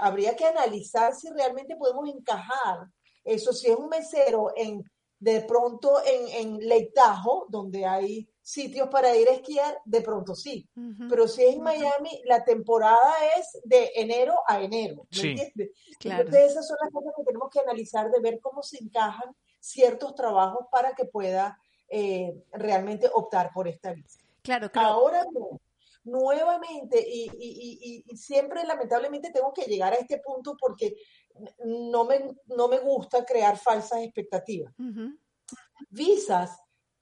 habría 0.00 0.36
que 0.36 0.44
analizar 0.44 1.14
si 1.14 1.30
realmente 1.30 1.76
podemos 1.76 2.06
encajar 2.10 2.88
eso 3.24 3.52
si 3.52 3.70
es 3.70 3.76
un 3.76 3.88
mesero 3.88 4.52
en 4.54 4.84
de 5.24 5.40
pronto 5.40 6.02
en, 6.04 6.28
en 6.28 6.68
Leitajo, 6.68 7.46
donde 7.48 7.86
hay 7.86 8.28
sitios 8.42 8.88
para 8.90 9.16
ir 9.16 9.26
a 9.30 9.32
esquiar, 9.32 9.78
de 9.86 10.02
pronto 10.02 10.34
sí. 10.34 10.68
Pero 11.08 11.26
si 11.26 11.44
es 11.44 11.54
en 11.54 11.62
Miami, 11.62 12.20
la 12.26 12.44
temporada 12.44 13.14
es 13.38 13.58
de 13.64 13.90
enero 13.94 14.34
a 14.46 14.60
enero. 14.60 15.06
¿Me 15.10 15.30
entiendes? 15.30 15.70
Entonces 16.00 16.50
esas 16.50 16.68
son 16.68 16.76
las 16.82 16.92
cosas 16.92 17.14
que 17.16 17.24
tenemos 17.24 17.48
que 17.50 17.60
analizar 17.60 18.10
de 18.10 18.20
ver 18.20 18.38
cómo 18.40 18.62
se 18.62 18.76
encajan 18.84 19.34
ciertos 19.58 20.14
trabajos 20.14 20.66
para 20.70 20.94
que 20.94 21.06
pueda 21.06 21.58
eh, 21.88 22.34
realmente 22.52 23.08
optar 23.14 23.50
por 23.54 23.66
esta 23.66 23.94
visa. 23.94 24.20
Claro, 24.42 24.70
claro. 24.70 24.88
Ahora 24.88 25.24
nuevamente, 26.04 27.02
y, 27.08 27.30
y, 27.38 28.04
y, 28.06 28.16
siempre 28.18 28.62
lamentablemente 28.64 29.30
tengo 29.30 29.54
que 29.54 29.62
llegar 29.62 29.94
a 29.94 29.96
este 29.96 30.18
punto 30.18 30.54
porque 30.60 30.96
no 31.64 32.04
me, 32.04 32.36
no 32.46 32.68
me 32.68 32.78
gusta 32.78 33.24
crear 33.24 33.58
falsas 33.58 34.02
expectativas. 34.02 34.74
Visas, 35.90 36.58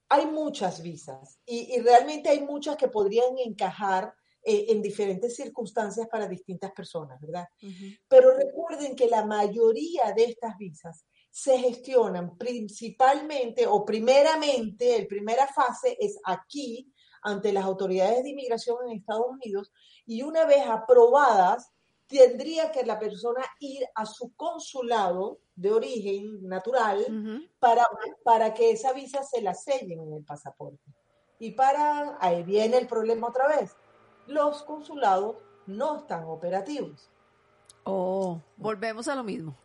hay 0.09 0.27
muchas 0.27 0.83
visas 0.83 1.39
y, 1.47 1.79
realmente 1.81 2.29
hay 2.29 2.41
muchas 2.41 2.77
que 2.77 2.89
podrían 2.89 3.39
encajar 3.39 4.13
eh, 4.45 4.67
en 4.69 4.83
diferentes 4.83 5.37
circunstancias 5.37 6.09
para 6.09 6.29
distintas 6.29 6.73
personas, 6.73 7.21
¿verdad? 7.21 7.47
Pero 8.09 8.37
recuerden 8.37 8.97
que 8.97 9.09
la 9.09 9.25
mayoría 9.25 10.13
de 10.15 10.25
estas 10.25 10.57
visas 10.59 11.07
se 11.31 11.59
gestionan 11.59 12.37
principalmente 12.37 13.67
o 13.67 13.85
primeramente, 13.85 15.01
la 15.01 15.09
primera 15.09 15.47
fase 15.47 15.97
es 15.99 16.19
aquí 16.25 16.93
ante 17.23 17.53
las 17.53 17.65
autoridades 17.65 18.23
de 18.23 18.31
inmigración 18.31 18.77
en 18.85 18.99
Estados 18.99 19.27
Unidos 19.29 19.73
y 20.05 20.23
una 20.23 20.45
vez 20.45 20.67
aprobadas, 20.67 21.73
tendría 22.13 22.71
que 22.71 22.85
la 22.85 22.99
persona 22.99 23.43
ir 23.59 23.85
a 23.95 24.07
su 24.07 24.33
consulado 24.35 25.39
de 25.57 25.73
origen 25.73 26.47
natural 26.47 27.05
para, 27.59 27.87
para 28.23 28.55
que 28.55 28.71
esa 28.71 28.93
visa 28.93 29.23
se 29.23 29.41
la 29.43 29.55
sellen 29.55 30.01
en 30.01 30.13
el 30.13 30.25
pasaporte. 30.25 30.93
Y 31.39 31.53
para, 31.53 32.17
ahí 32.21 32.43
viene 32.43 32.79
el 32.79 32.87
problema 32.87 33.29
otra 33.29 33.49
vez, 33.49 33.75
los 34.27 34.63
consulados 34.63 35.37
no 35.67 35.97
están 35.97 36.25
operativos. 36.25 37.11
Oh, 37.85 38.41
volvemos 38.57 39.09
a 39.09 39.15
lo 39.15 39.25
mismo. 39.25 39.57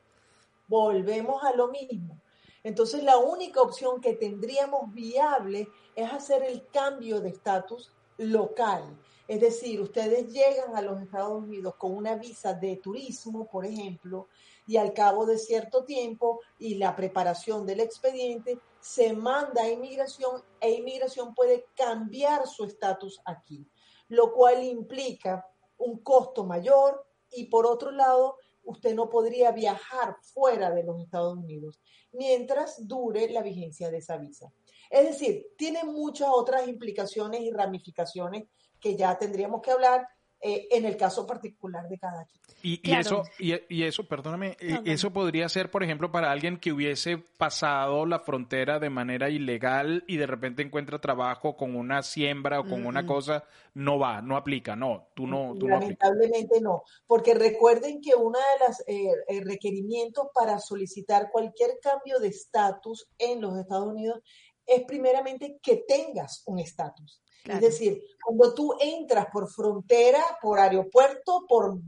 Volvemos 0.67 1.43
a 1.43 1.53
lo 1.53 1.67
mismo. 1.67 2.19
Entonces 2.63 3.03
la 3.03 3.17
única 3.17 3.61
opción 3.61 4.01
que 4.01 4.13
tendríamos 4.13 4.93
viable 4.93 5.69
es 5.95 6.11
hacer 6.11 6.43
el 6.43 6.67
cambio 6.67 7.21
de 7.21 7.29
estatus 7.29 7.91
local. 8.17 8.83
Es 9.27 9.41
decir, 9.41 9.81
ustedes 9.81 10.31
llegan 10.31 10.75
a 10.75 10.81
los 10.81 11.01
Estados 11.01 11.43
Unidos 11.43 11.75
con 11.75 11.93
una 11.93 12.15
visa 12.15 12.53
de 12.53 12.77
turismo, 12.77 13.45
por 13.47 13.65
ejemplo, 13.65 14.29
y 14.65 14.77
al 14.77 14.93
cabo 14.93 15.25
de 15.25 15.37
cierto 15.37 15.83
tiempo 15.83 16.39
y 16.57 16.75
la 16.75 16.95
preparación 16.95 17.65
del 17.65 17.81
expediente, 17.81 18.57
se 18.79 19.11
manda 19.13 19.63
a 19.63 19.69
inmigración 19.69 20.41
e 20.61 20.71
inmigración 20.71 21.35
puede 21.35 21.65
cambiar 21.75 22.47
su 22.47 22.63
estatus 22.63 23.19
aquí, 23.25 23.67
lo 24.07 24.31
cual 24.31 24.63
implica 24.63 25.45
un 25.77 25.99
costo 25.99 26.45
mayor 26.45 27.05
y 27.31 27.45
por 27.45 27.65
otro 27.65 27.91
lado, 27.91 28.37
usted 28.63 28.95
no 28.95 29.09
podría 29.09 29.51
viajar 29.51 30.15
fuera 30.21 30.71
de 30.71 30.83
los 30.83 31.01
Estados 31.01 31.37
Unidos 31.37 31.81
mientras 32.13 32.87
dure 32.87 33.29
la 33.29 33.41
vigencia 33.41 33.89
de 33.89 33.97
esa 33.97 34.17
visa. 34.17 34.51
Es 34.89 35.05
decir, 35.05 35.47
tiene 35.57 35.83
muchas 35.83 36.29
otras 36.31 36.67
implicaciones 36.67 37.41
y 37.41 37.51
ramificaciones 37.51 38.47
que 38.79 38.95
ya 38.95 39.17
tendríamos 39.17 39.61
que 39.61 39.71
hablar 39.71 40.07
eh, 40.39 40.67
en 40.69 40.85
el 40.85 40.95
caso 40.97 41.25
particular 41.25 41.89
de 41.89 41.97
cada 41.97 42.23
quien. 42.25 42.41
Y, 42.61 42.91
eso, 42.91 43.23
y, 43.39 43.83
eso, 43.83 44.07
perdóname, 44.07 44.57
eh, 44.59 44.79
eso 44.85 45.11
podría 45.11 45.47
ser, 45.47 45.71
por 45.71 45.83
ejemplo, 45.83 46.11
para 46.11 46.31
alguien 46.31 46.59
que 46.59 46.71
hubiese 46.71 47.17
pasado 47.17 48.05
la 48.05 48.19
frontera 48.19 48.79
de 48.79 48.89
manera 48.89 49.29
ilegal 49.29 50.03
y 50.07 50.17
de 50.17 50.27
repente 50.27 50.63
encuentra 50.63 50.99
trabajo 50.99 51.55
con 51.55 51.75
una 51.75 52.03
siembra 52.03 52.59
o 52.59 52.67
con 52.67 52.85
una 52.85 53.05
cosa, 53.05 53.45
no 53.73 53.97
va, 53.97 54.21
no 54.21 54.35
aplica, 54.37 54.75
no, 54.75 55.07
tú 55.13 55.27
no. 55.27 55.55
Tú 55.57 55.67
Lamentablemente 55.67 56.59
no, 56.61 56.83
porque 57.05 57.33
recuerden 57.33 58.01
que 58.01 58.15
uno 58.15 58.37
de 58.37 58.67
los 58.67 58.83
eh, 58.87 59.41
requerimientos 59.43 60.27
para 60.33 60.59
solicitar 60.59 61.29
cualquier 61.31 61.79
cambio 61.81 62.19
de 62.19 62.27
estatus 62.27 63.07
en 63.17 63.41
los 63.41 63.57
Estados 63.57 63.87
Unidos 63.87 64.21
es 64.67 64.83
primeramente 64.83 65.57
que 65.61 65.85
tengas 65.87 66.43
un 66.45 66.59
estatus. 66.59 67.21
Es 67.45 67.61
decir, 67.61 68.03
cuando 68.21 68.53
tú 68.53 68.73
entras 68.77 69.27
por 69.31 69.49
frontera, 69.49 70.21
por 70.41 70.59
aeropuerto, 70.59 71.45
por 71.47 71.79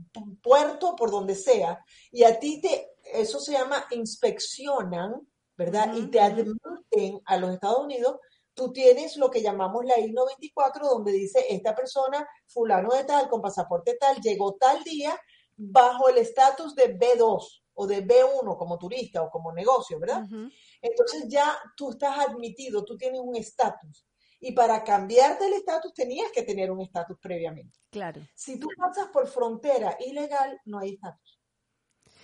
puerto, 0.42 0.96
por 0.96 1.10
donde 1.10 1.34
sea, 1.34 1.84
y 2.10 2.24
a 2.24 2.38
ti 2.38 2.62
te, 2.62 2.94
eso 3.12 3.38
se 3.38 3.52
llama 3.52 3.84
inspeccionan, 3.90 5.20
¿verdad? 5.58 5.94
Y 5.94 6.06
te 6.10 6.18
admiten 6.20 7.20
a 7.26 7.36
los 7.36 7.52
Estados 7.52 7.84
Unidos, 7.84 8.16
tú 8.54 8.72
tienes 8.72 9.16
lo 9.18 9.30
que 9.30 9.42
llamamos 9.42 9.84
la 9.84 9.98
I-94, 9.98 10.80
donde 10.80 11.12
dice 11.12 11.44
esta 11.50 11.74
persona, 11.74 12.26
fulano 12.46 12.94
de 12.94 13.04
tal, 13.04 13.28
con 13.28 13.42
pasaporte 13.42 13.96
tal, 14.00 14.16
llegó 14.22 14.54
tal 14.54 14.82
día 14.82 15.18
bajo 15.56 16.08
el 16.08 16.16
estatus 16.18 16.74
de 16.74 16.98
B2 16.98 17.62
o 17.74 17.86
de 17.86 18.06
B1 18.06 18.56
como 18.56 18.78
turista 18.78 19.22
o 19.22 19.30
como 19.30 19.52
negocio, 19.52 19.98
¿verdad? 19.98 20.24
Entonces 20.80 21.24
ya 21.28 21.56
tú 21.76 21.90
estás 21.90 22.18
admitido, 22.18 22.84
tú 22.84 22.96
tienes 22.96 23.20
un 23.20 23.36
estatus. 23.36 24.06
Y 24.40 24.52
para 24.52 24.82
cambiarte 24.82 25.46
el 25.46 25.52
estatus 25.52 25.92
tenías 25.92 26.32
que 26.32 26.42
tener 26.42 26.70
un 26.70 26.80
estatus 26.80 27.18
previamente. 27.20 27.78
Claro. 27.90 28.22
Si 28.34 28.58
tú 28.58 28.68
pasas 28.76 29.08
por 29.08 29.26
frontera 29.28 29.96
ilegal, 30.00 30.58
no 30.64 30.78
hay 30.78 30.94
estatus. 30.94 31.40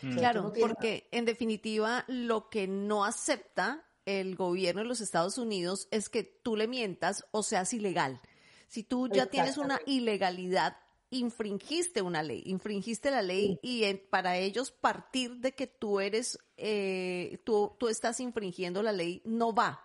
Mm. 0.02 0.16
Claro, 0.16 0.52
porque 0.58 1.08
en 1.10 1.24
definitiva 1.26 2.04
lo 2.08 2.48
que 2.48 2.66
no 2.66 3.04
acepta 3.04 3.86
el 4.06 4.36
gobierno 4.36 4.82
de 4.82 4.88
los 4.88 5.00
Estados 5.00 5.36
Unidos 5.36 5.88
es 5.90 6.08
que 6.08 6.22
tú 6.22 6.56
le 6.56 6.68
mientas 6.68 7.24
o 7.32 7.42
seas 7.42 7.74
ilegal. 7.74 8.20
Si 8.68 8.82
tú 8.82 9.08
ya 9.08 9.26
tienes 9.26 9.58
una 9.58 9.80
ilegalidad, 9.86 10.76
infringiste 11.10 12.02
una 12.02 12.22
ley, 12.22 12.42
infringiste 12.46 13.10
la 13.10 13.22
ley 13.22 13.58
y 13.62 13.92
para 13.94 14.36
ellos 14.38 14.70
partir 14.70 15.36
de 15.36 15.52
que 15.52 15.66
tú 15.66 16.00
eres, 16.00 16.38
eh, 16.56 17.38
tú, 17.44 17.76
tú 17.78 17.88
estás 17.88 18.20
infringiendo 18.20 18.82
la 18.82 18.92
ley 18.92 19.22
no 19.24 19.54
va. 19.54 19.82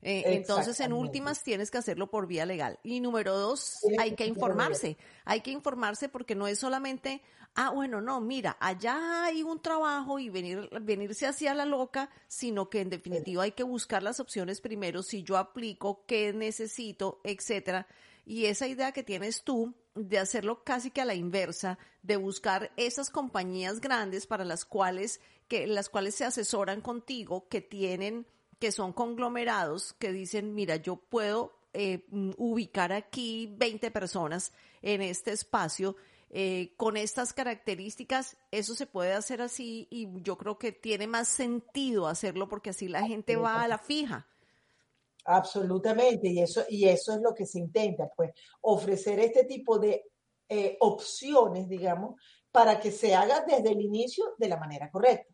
Eh, 0.00 0.22
entonces, 0.26 0.78
en 0.80 0.92
últimas, 0.92 1.42
tienes 1.42 1.70
que 1.70 1.78
hacerlo 1.78 2.08
por 2.08 2.26
vía 2.26 2.46
legal. 2.46 2.78
Y 2.84 3.00
número 3.00 3.36
dos, 3.36 3.80
hay 3.98 4.12
que 4.12 4.26
informarse. 4.26 4.96
Hay 5.24 5.40
que 5.40 5.50
informarse 5.50 6.08
porque 6.08 6.36
no 6.36 6.46
es 6.46 6.60
solamente, 6.60 7.22
ah, 7.54 7.70
bueno, 7.70 8.00
no, 8.00 8.20
mira, 8.20 8.56
allá 8.60 9.24
hay 9.24 9.42
un 9.42 9.60
trabajo 9.60 10.20
y 10.20 10.30
venir, 10.30 10.68
venirse 10.82 11.26
hacia 11.26 11.52
la 11.52 11.64
loca, 11.64 12.10
sino 12.28 12.70
que 12.70 12.80
en 12.80 12.90
definitiva 12.90 13.42
hay 13.42 13.52
que 13.52 13.64
buscar 13.64 14.02
las 14.02 14.20
opciones 14.20 14.60
primero, 14.60 15.02
si 15.02 15.24
yo 15.24 15.36
aplico, 15.36 16.04
qué 16.06 16.32
necesito, 16.32 17.20
etcétera. 17.24 17.88
Y 18.24 18.44
esa 18.44 18.68
idea 18.68 18.92
que 18.92 19.02
tienes 19.02 19.42
tú 19.42 19.74
de 19.98 20.18
hacerlo 20.18 20.64
casi 20.64 20.90
que 20.90 21.00
a 21.00 21.04
la 21.04 21.14
inversa, 21.14 21.78
de 22.02 22.16
buscar 22.16 22.72
esas 22.76 23.10
compañías 23.10 23.80
grandes 23.80 24.26
para 24.26 24.44
las 24.44 24.64
cuales, 24.64 25.20
que, 25.48 25.66
las 25.66 25.88
cuales 25.88 26.14
se 26.14 26.24
asesoran 26.24 26.80
contigo, 26.80 27.48
que 27.48 27.60
tienen 27.60 28.26
que 28.58 28.72
son 28.72 28.92
conglomerados 28.92 29.92
que 29.94 30.12
dicen, 30.12 30.54
mira, 30.54 30.76
yo 30.76 30.96
puedo 30.96 31.60
eh, 31.72 32.06
ubicar 32.10 32.92
aquí 32.92 33.54
20 33.56 33.90
personas 33.90 34.52
en 34.82 35.00
este 35.00 35.32
espacio 35.32 35.96
eh, 36.30 36.74
con 36.76 36.96
estas 36.96 37.32
características, 37.32 38.36
eso 38.50 38.74
se 38.74 38.86
puede 38.86 39.12
hacer 39.14 39.40
así 39.40 39.86
y 39.90 40.08
yo 40.22 40.36
creo 40.36 40.58
que 40.58 40.72
tiene 40.72 41.06
más 41.06 41.28
sentido 41.28 42.06
hacerlo 42.06 42.48
porque 42.48 42.70
así 42.70 42.88
la 42.88 43.06
gente 43.06 43.36
va 43.36 43.62
a 43.62 43.68
la 43.68 43.78
fija. 43.78 44.26
Absolutamente, 45.30 46.26
y 46.28 46.40
eso, 46.40 46.64
y 46.70 46.88
eso 46.88 47.12
es 47.12 47.20
lo 47.20 47.34
que 47.34 47.44
se 47.44 47.58
intenta, 47.58 48.10
pues, 48.16 48.32
ofrecer 48.62 49.20
este 49.20 49.44
tipo 49.44 49.78
de 49.78 50.06
eh, 50.48 50.78
opciones, 50.80 51.68
digamos, 51.68 52.18
para 52.50 52.80
que 52.80 52.90
se 52.90 53.14
haga 53.14 53.44
desde 53.46 53.72
el 53.72 53.82
inicio 53.82 54.24
de 54.38 54.48
la 54.48 54.56
manera 54.56 54.90
correcta. 54.90 55.30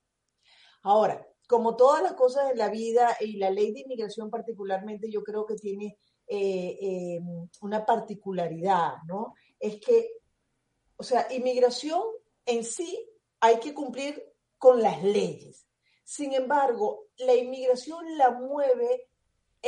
Ahora, 0.82 1.24
como 1.46 1.76
todas 1.76 2.02
las 2.02 2.14
cosas 2.14 2.50
en 2.50 2.58
la 2.58 2.70
vida 2.70 3.16
y 3.20 3.36
la 3.36 3.50
ley 3.50 3.70
de 3.70 3.82
inmigración 3.82 4.30
particularmente, 4.30 5.08
yo 5.08 5.22
creo 5.22 5.46
que 5.46 5.54
tiene 5.54 5.96
eh, 6.26 6.76
eh, 6.80 7.20
una 7.60 7.86
particularidad, 7.86 8.94
¿no? 9.06 9.34
Es 9.60 9.76
que, 9.76 10.08
o 10.96 11.04
sea, 11.04 11.28
inmigración 11.30 12.02
en 12.46 12.64
sí 12.64 13.08
hay 13.38 13.60
que 13.60 13.72
cumplir 13.72 14.20
con 14.58 14.82
las 14.82 15.04
leyes. 15.04 15.68
Sin 16.02 16.32
embargo, 16.34 17.06
la 17.18 17.34
inmigración 17.34 18.18
la 18.18 18.32
mueve 18.32 19.08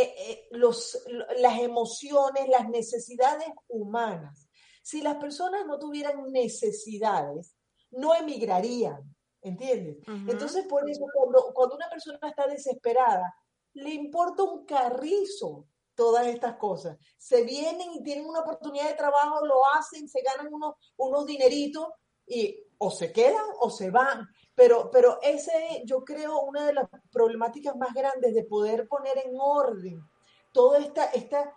eh, 0.02 0.48
los, 0.52 0.98
las 1.38 1.58
emociones, 1.60 2.48
las 2.48 2.68
necesidades 2.68 3.48
humanas. 3.68 4.48
Si 4.82 5.00
las 5.02 5.16
personas 5.16 5.66
no 5.66 5.78
tuvieran 5.78 6.30
necesidades, 6.32 7.56
no 7.90 8.14
emigrarían. 8.14 9.16
¿entiendes? 9.46 9.98
Entonces, 10.26 10.66
por 10.66 10.88
eso, 10.90 11.04
cuando, 11.12 11.52
cuando 11.54 11.76
una 11.76 11.88
persona 11.88 12.18
está 12.24 12.48
desesperada, 12.48 13.32
le 13.74 13.90
importa 13.90 14.42
un 14.42 14.64
carrizo 14.64 15.66
todas 15.94 16.26
estas 16.26 16.56
cosas. 16.56 16.98
Se 17.16 17.44
vienen 17.44 17.92
y 17.94 18.02
tienen 18.02 18.26
una 18.26 18.40
oportunidad 18.40 18.88
de 18.88 18.94
trabajo, 18.94 19.46
lo 19.46 19.60
hacen, 19.74 20.08
se 20.08 20.20
ganan 20.22 20.52
unos, 20.52 20.74
unos 20.96 21.26
dineritos 21.26 21.86
y 22.26 22.64
o 22.78 22.90
se 22.90 23.12
quedan 23.12 23.44
o 23.60 23.70
se 23.70 23.90
van. 23.90 24.26
Pero, 24.56 24.90
pero 24.90 25.20
ese, 25.22 25.82
yo 25.84 26.04
creo, 26.04 26.40
una 26.40 26.66
de 26.66 26.72
las 26.72 26.88
problemáticas 27.12 27.76
más 27.76 27.94
grandes 27.94 28.34
de 28.34 28.42
poder 28.42 28.88
poner 28.88 29.18
en 29.18 29.36
orden 29.38 30.02
toda 30.50 30.78
esta, 30.78 31.04
esta 31.06 31.54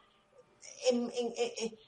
en, 0.89 1.11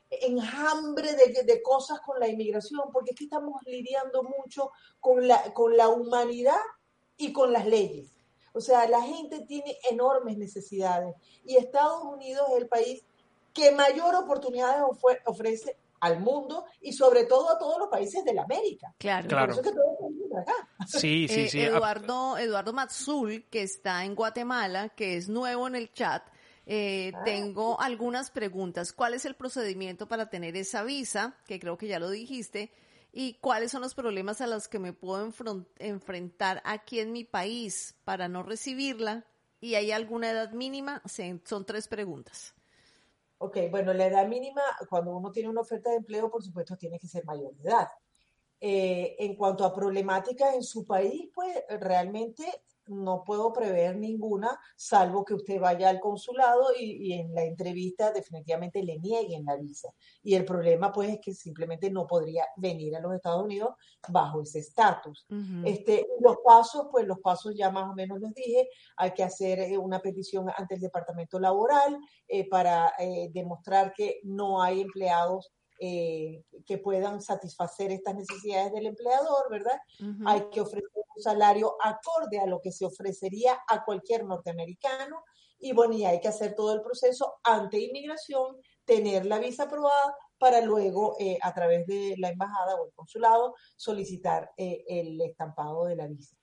enjambre 0.09 1.13
de, 1.13 1.43
de, 1.43 1.61
cosas 1.61 1.99
con 1.99 2.19
la 2.19 2.27
inmigración, 2.27 2.89
porque 2.91 3.11
es 3.11 3.17
que 3.17 3.25
estamos 3.25 3.61
lidiando 3.65 4.23
mucho 4.23 4.71
con 4.99 5.27
la, 5.27 5.53
con 5.53 5.75
la 5.75 5.89
humanidad 5.89 6.59
y 7.17 7.33
con 7.33 7.51
las 7.51 7.65
leyes. 7.65 8.09
O 8.53 8.61
sea, 8.61 8.87
la 8.87 9.01
gente 9.01 9.41
tiene 9.41 9.77
enormes 9.89 10.37
necesidades 10.37 11.15
y 11.45 11.57
Estados 11.57 12.03
Unidos 12.03 12.47
es 12.51 12.57
el 12.57 12.67
país 12.67 13.05
que 13.53 13.71
mayor 13.71 14.15
oportunidades 14.15 14.81
ofrece 15.25 15.77
al 16.01 16.19
mundo 16.19 16.65
y 16.81 16.93
sobre 16.93 17.25
todo 17.25 17.49
a 17.49 17.59
todos 17.59 17.77
los 17.77 17.87
países 17.87 18.25
de 18.25 18.33
la 18.33 18.43
América. 18.43 18.93
Claro. 18.97 19.27
claro. 19.27 19.53
Por 19.53 19.53
eso 19.53 19.61
que 19.61 19.75
todos 19.75 19.97
acá. 20.41 20.53
Sí, 20.87 21.27
sí, 21.27 21.49
sí. 21.49 21.61
Eh, 21.61 21.67
Eduardo, 21.67 22.37
Eduardo 22.37 22.73
Matzul, 22.73 23.45
que 23.49 23.63
está 23.63 24.05
en 24.05 24.15
Guatemala, 24.15 24.89
que 24.89 25.17
es 25.17 25.29
nuevo 25.29 25.67
en 25.67 25.75
el 25.75 25.93
chat, 25.93 26.23
eh, 26.65 27.11
ah. 27.15 27.23
tengo 27.23 27.79
algunas 27.79 28.31
preguntas. 28.31 28.93
¿Cuál 28.93 29.13
es 29.13 29.25
el 29.25 29.35
procedimiento 29.35 30.07
para 30.07 30.29
tener 30.29 30.55
esa 30.55 30.83
visa? 30.83 31.37
Que 31.45 31.59
creo 31.59 31.77
que 31.77 31.87
ya 31.87 31.99
lo 31.99 32.09
dijiste. 32.09 32.71
¿Y 33.13 33.35
cuáles 33.35 33.71
son 33.71 33.81
los 33.81 33.93
problemas 33.93 34.39
a 34.41 34.47
los 34.47 34.67
que 34.67 34.79
me 34.79 34.93
puedo 34.93 35.29
enfrentar 35.79 36.61
aquí 36.63 36.99
en 36.99 37.11
mi 37.11 37.25
país 37.25 37.95
para 38.05 38.29
no 38.29 38.41
recibirla? 38.41 39.25
¿Y 39.59 39.75
hay 39.75 39.91
alguna 39.91 40.31
edad 40.31 40.51
mínima? 40.51 41.01
Son 41.43 41.65
tres 41.65 41.87
preguntas. 41.87 42.55
Ok, 43.37 43.57
bueno, 43.69 43.91
la 43.93 44.05
edad 44.05 44.27
mínima, 44.27 44.61
cuando 44.87 45.17
uno 45.17 45.31
tiene 45.31 45.49
una 45.49 45.61
oferta 45.61 45.89
de 45.89 45.97
empleo, 45.97 46.29
por 46.29 46.43
supuesto, 46.43 46.77
tiene 46.77 46.99
que 46.99 47.07
ser 47.07 47.25
mayor 47.25 47.53
de 47.55 47.69
edad. 47.69 47.87
Eh, 48.63 49.15
en 49.17 49.35
cuanto 49.35 49.65
a 49.65 49.73
problemáticas 49.73 50.53
en 50.53 50.63
su 50.63 50.85
país, 50.85 51.31
pues 51.33 51.63
realmente 51.79 52.45
no 52.91 53.23
puedo 53.23 53.53
prever 53.53 53.95
ninguna, 53.95 54.59
salvo 54.75 55.23
que 55.23 55.33
usted 55.33 55.59
vaya 55.59 55.89
al 55.89 55.99
consulado 55.99 56.67
y, 56.77 57.13
en 57.13 57.33
la 57.33 57.43
entrevista 57.43 58.11
definitivamente 58.11 58.83
le 58.83 58.99
nieguen 58.99 59.45
la 59.45 59.55
visa. 59.55 59.89
Y 60.23 60.35
el 60.35 60.45
problema 60.45 60.91
pues 60.91 61.09
es 61.09 61.19
que 61.19 61.33
simplemente 61.33 61.89
no 61.89 62.05
podría 62.05 62.45
venir 62.57 62.95
a 62.95 62.99
los 62.99 63.13
Estados 63.13 63.43
Unidos 63.43 63.75
bajo 64.09 64.41
ese 64.41 64.59
estatus. 64.59 65.25
este, 65.65 66.07
los 66.19 66.37
pasos, 66.43 66.87
pues 66.91 67.07
los 67.07 67.19
pasos 67.19 67.55
ya 67.55 67.71
más 67.71 67.89
o 67.89 67.93
menos 67.93 68.19
los 68.19 68.33
dije, 68.33 68.69
hay 68.97 69.11
que 69.11 69.23
hacer 69.23 69.59
eh, 69.59 69.77
una 69.77 69.99
petición 69.99 70.47
ante 70.55 70.75
el 70.75 70.81
Departamento 70.81 71.39
Laboral 71.39 71.97
eh, 72.27 72.47
para 72.49 72.93
eh, 72.99 73.29
demostrar 73.33 73.93
que 73.93 74.19
no 74.23 74.61
hay 74.61 74.81
empleados 74.81 75.51
eh, 75.83 76.43
que 76.63 76.77
puedan 76.77 77.23
satisfacer 77.23 77.91
estas 77.91 78.13
necesidades 78.13 78.71
del 78.71 78.85
empleador, 78.85 79.49
¿verdad? 79.49 79.79
Hay 80.27 80.47
que 80.51 80.61
ofrecer 80.61 80.91
un 80.93 81.23
salario 81.23 81.75
acorde 81.81 82.39
a 82.39 82.45
lo 82.45 82.61
que 82.61 82.71
se 82.71 82.85
ofrecería 82.85 83.59
a 83.67 83.83
cualquier 83.83 84.23
norteamericano 84.23 85.23
y 85.59 85.73
bueno, 85.73 85.95
y 85.95 86.05
hay 86.05 86.21
que 86.21 86.27
hacer 86.27 86.53
todo 86.53 86.75
el 86.75 86.81
proceso 86.81 87.39
ante 87.43 87.79
inmigración, 87.79 88.57
tener 88.85 89.25
la 89.25 89.39
visa 89.39 89.63
aprobada 89.63 90.15
para 90.37 90.61
luego, 90.61 91.15
eh, 91.19 91.39
a 91.41 91.51
través 91.51 91.87
de 91.87 92.13
la 92.19 92.29
embajada 92.29 92.75
o 92.75 92.85
el 92.85 92.93
consulado, 92.93 93.55
solicitar 93.75 94.51
eh, 94.57 94.83
el 94.87 95.19
estampado 95.21 95.85
de 95.85 95.95
la 95.95 96.05
visa. 96.05 96.35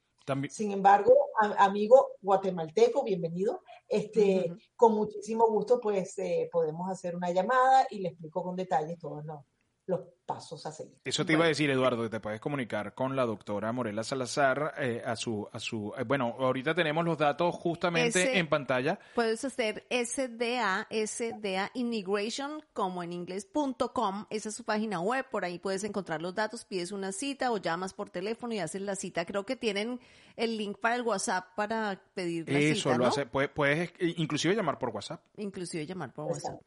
Sin 0.50 0.72
embargo, 0.72 1.14
amigo 1.58 2.08
guatemalteco, 2.20 3.04
bienvenido. 3.04 3.62
Este, 3.88 4.52
Con 4.76 4.94
muchísimo 4.94 5.48
gusto, 5.48 5.80
pues 5.80 6.18
eh, 6.18 6.48
podemos 6.52 6.90
hacer 6.90 7.16
una 7.16 7.30
llamada 7.30 7.86
y 7.90 8.00
le 8.00 8.10
explico 8.10 8.42
con 8.42 8.54
detalles 8.54 8.98
todos 8.98 9.24
los, 9.24 9.40
los 9.88 10.00
pasos 10.26 10.66
a 10.66 10.72
seguir. 10.72 10.98
Eso 11.04 11.24
te 11.24 11.32
iba 11.32 11.46
a 11.46 11.48
decir, 11.48 11.70
Eduardo, 11.70 12.02
que 12.02 12.10
te 12.10 12.20
puedes 12.20 12.40
comunicar 12.40 12.94
con 12.94 13.16
la 13.16 13.24
doctora 13.24 13.72
Morela 13.72 14.04
Salazar 14.04 14.74
eh, 14.78 15.02
a 15.04 15.16
su, 15.16 15.48
a 15.50 15.58
su, 15.58 15.94
eh, 15.96 16.04
bueno, 16.04 16.36
ahorita 16.38 16.74
tenemos 16.74 17.04
los 17.06 17.16
datos 17.16 17.54
justamente 17.54 18.38
en 18.38 18.46
pantalla. 18.48 18.98
Puedes 19.14 19.42
hacer 19.46 19.86
SDA, 19.90 20.86
SDA 20.90 21.70
Immigration, 21.72 22.62
como 22.74 23.02
en 23.02 23.14
inglés.com, 23.14 24.26
esa 24.28 24.48
es 24.50 24.54
su 24.54 24.64
página 24.64 25.00
web, 25.00 25.24
por 25.30 25.46
ahí 25.46 25.58
puedes 25.58 25.82
encontrar 25.84 26.20
los 26.20 26.34
datos, 26.34 26.66
pides 26.66 26.92
una 26.92 27.10
cita 27.12 27.50
o 27.50 27.56
llamas 27.56 27.94
por 27.94 28.10
teléfono 28.10 28.52
y 28.52 28.58
haces 28.58 28.82
la 28.82 28.96
cita. 28.96 29.24
Creo 29.24 29.46
que 29.46 29.56
tienen 29.56 29.98
el 30.36 30.58
link 30.58 30.78
para 30.78 30.96
el 30.96 31.02
WhatsApp 31.02 31.54
para 31.56 31.98
pedir 32.12 32.46
la 32.46 32.58
cita, 32.58 32.72
Eso 32.72 32.98
lo 32.98 33.06
hace, 33.06 33.24
puedes, 33.24 33.50
puedes 33.50 33.90
inclusive 33.98 34.54
llamar 34.54 34.78
por 34.78 34.90
WhatsApp. 34.90 35.22
Inclusive 35.38 35.86
llamar 35.86 36.12
por 36.12 36.26
WhatsApp. 36.26 36.60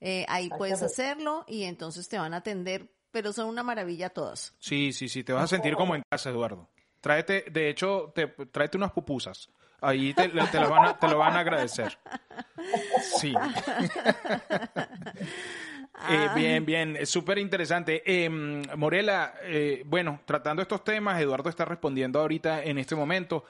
Eh, 0.00 0.24
ahí 0.28 0.48
puedes 0.48 0.82
hacerlo 0.82 1.44
y 1.48 1.64
entonces 1.64 2.08
te 2.08 2.18
van 2.18 2.34
a 2.34 2.38
atender, 2.38 2.90
pero 3.10 3.32
son 3.32 3.48
una 3.48 3.62
maravilla 3.62 4.10
todas. 4.10 4.54
Sí, 4.58 4.92
sí, 4.92 5.08
sí, 5.08 5.24
te 5.24 5.32
vas 5.32 5.44
a 5.44 5.48
sentir 5.48 5.74
como 5.74 5.94
en 5.94 6.02
casa, 6.08 6.30
Eduardo. 6.30 6.68
Tráete, 7.00 7.46
de 7.50 7.68
hecho, 7.70 8.12
te, 8.14 8.26
tráete 8.26 8.76
unas 8.76 8.92
pupusas. 8.92 9.50
Ahí 9.80 10.12
te, 10.12 10.28
te, 10.28 10.60
lo 10.60 10.70
van 10.70 10.86
a, 10.86 10.98
te 10.98 11.08
lo 11.08 11.18
van 11.18 11.36
a 11.36 11.40
agradecer. 11.40 11.98
Sí. 13.18 13.32
Eh, 16.08 16.28
bien, 16.34 16.64
bien, 16.64 16.96
es 16.96 17.10
súper 17.10 17.38
interesante. 17.38 18.02
Eh, 18.06 18.28
Morela, 18.28 19.34
eh, 19.42 19.82
bueno, 19.84 20.20
tratando 20.24 20.62
estos 20.62 20.84
temas, 20.84 21.20
Eduardo 21.20 21.50
está 21.50 21.64
respondiendo 21.64 22.20
ahorita 22.20 22.62
en 22.62 22.78
este 22.78 22.94
momento. 22.94 23.44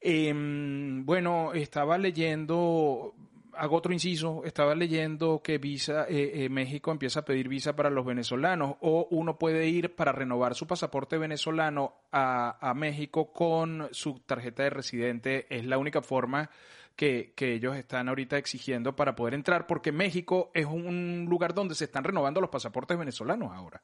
Eh, 0.00 0.32
bueno, 0.34 1.52
estaba 1.52 1.98
leyendo, 1.98 3.14
hago 3.54 3.76
otro 3.76 3.92
inciso, 3.92 4.42
estaba 4.44 4.74
leyendo 4.74 5.40
que 5.42 5.58
visa, 5.58 6.06
eh, 6.08 6.44
eh, 6.44 6.48
México 6.48 6.90
empieza 6.90 7.20
a 7.20 7.24
pedir 7.24 7.48
visa 7.48 7.74
para 7.74 7.90
los 7.90 8.04
venezolanos 8.04 8.76
o 8.80 9.08
uno 9.10 9.38
puede 9.38 9.66
ir 9.68 9.94
para 9.94 10.12
renovar 10.12 10.54
su 10.54 10.66
pasaporte 10.66 11.18
venezolano 11.18 11.94
a, 12.12 12.72
México 12.74 13.32
con 13.32 13.88
su 13.92 14.20
tarjeta 14.20 14.62
de 14.62 14.70
residente. 14.70 15.46
Es 15.48 15.64
la 15.64 15.78
única 15.78 16.02
forma 16.02 16.50
que, 16.96 17.32
que, 17.36 17.54
ellos 17.54 17.76
están 17.76 18.08
ahorita 18.08 18.38
exigiendo 18.38 18.96
para 18.96 19.14
poder 19.14 19.34
entrar, 19.34 19.66
porque 19.66 19.92
México 19.92 20.50
es 20.54 20.66
un 20.66 21.26
lugar 21.28 21.54
donde 21.54 21.74
se 21.74 21.84
están 21.84 22.04
renovando 22.04 22.40
los 22.40 22.50
pasaportes 22.50 22.98
venezolanos 22.98 23.52
ahora. 23.52 23.82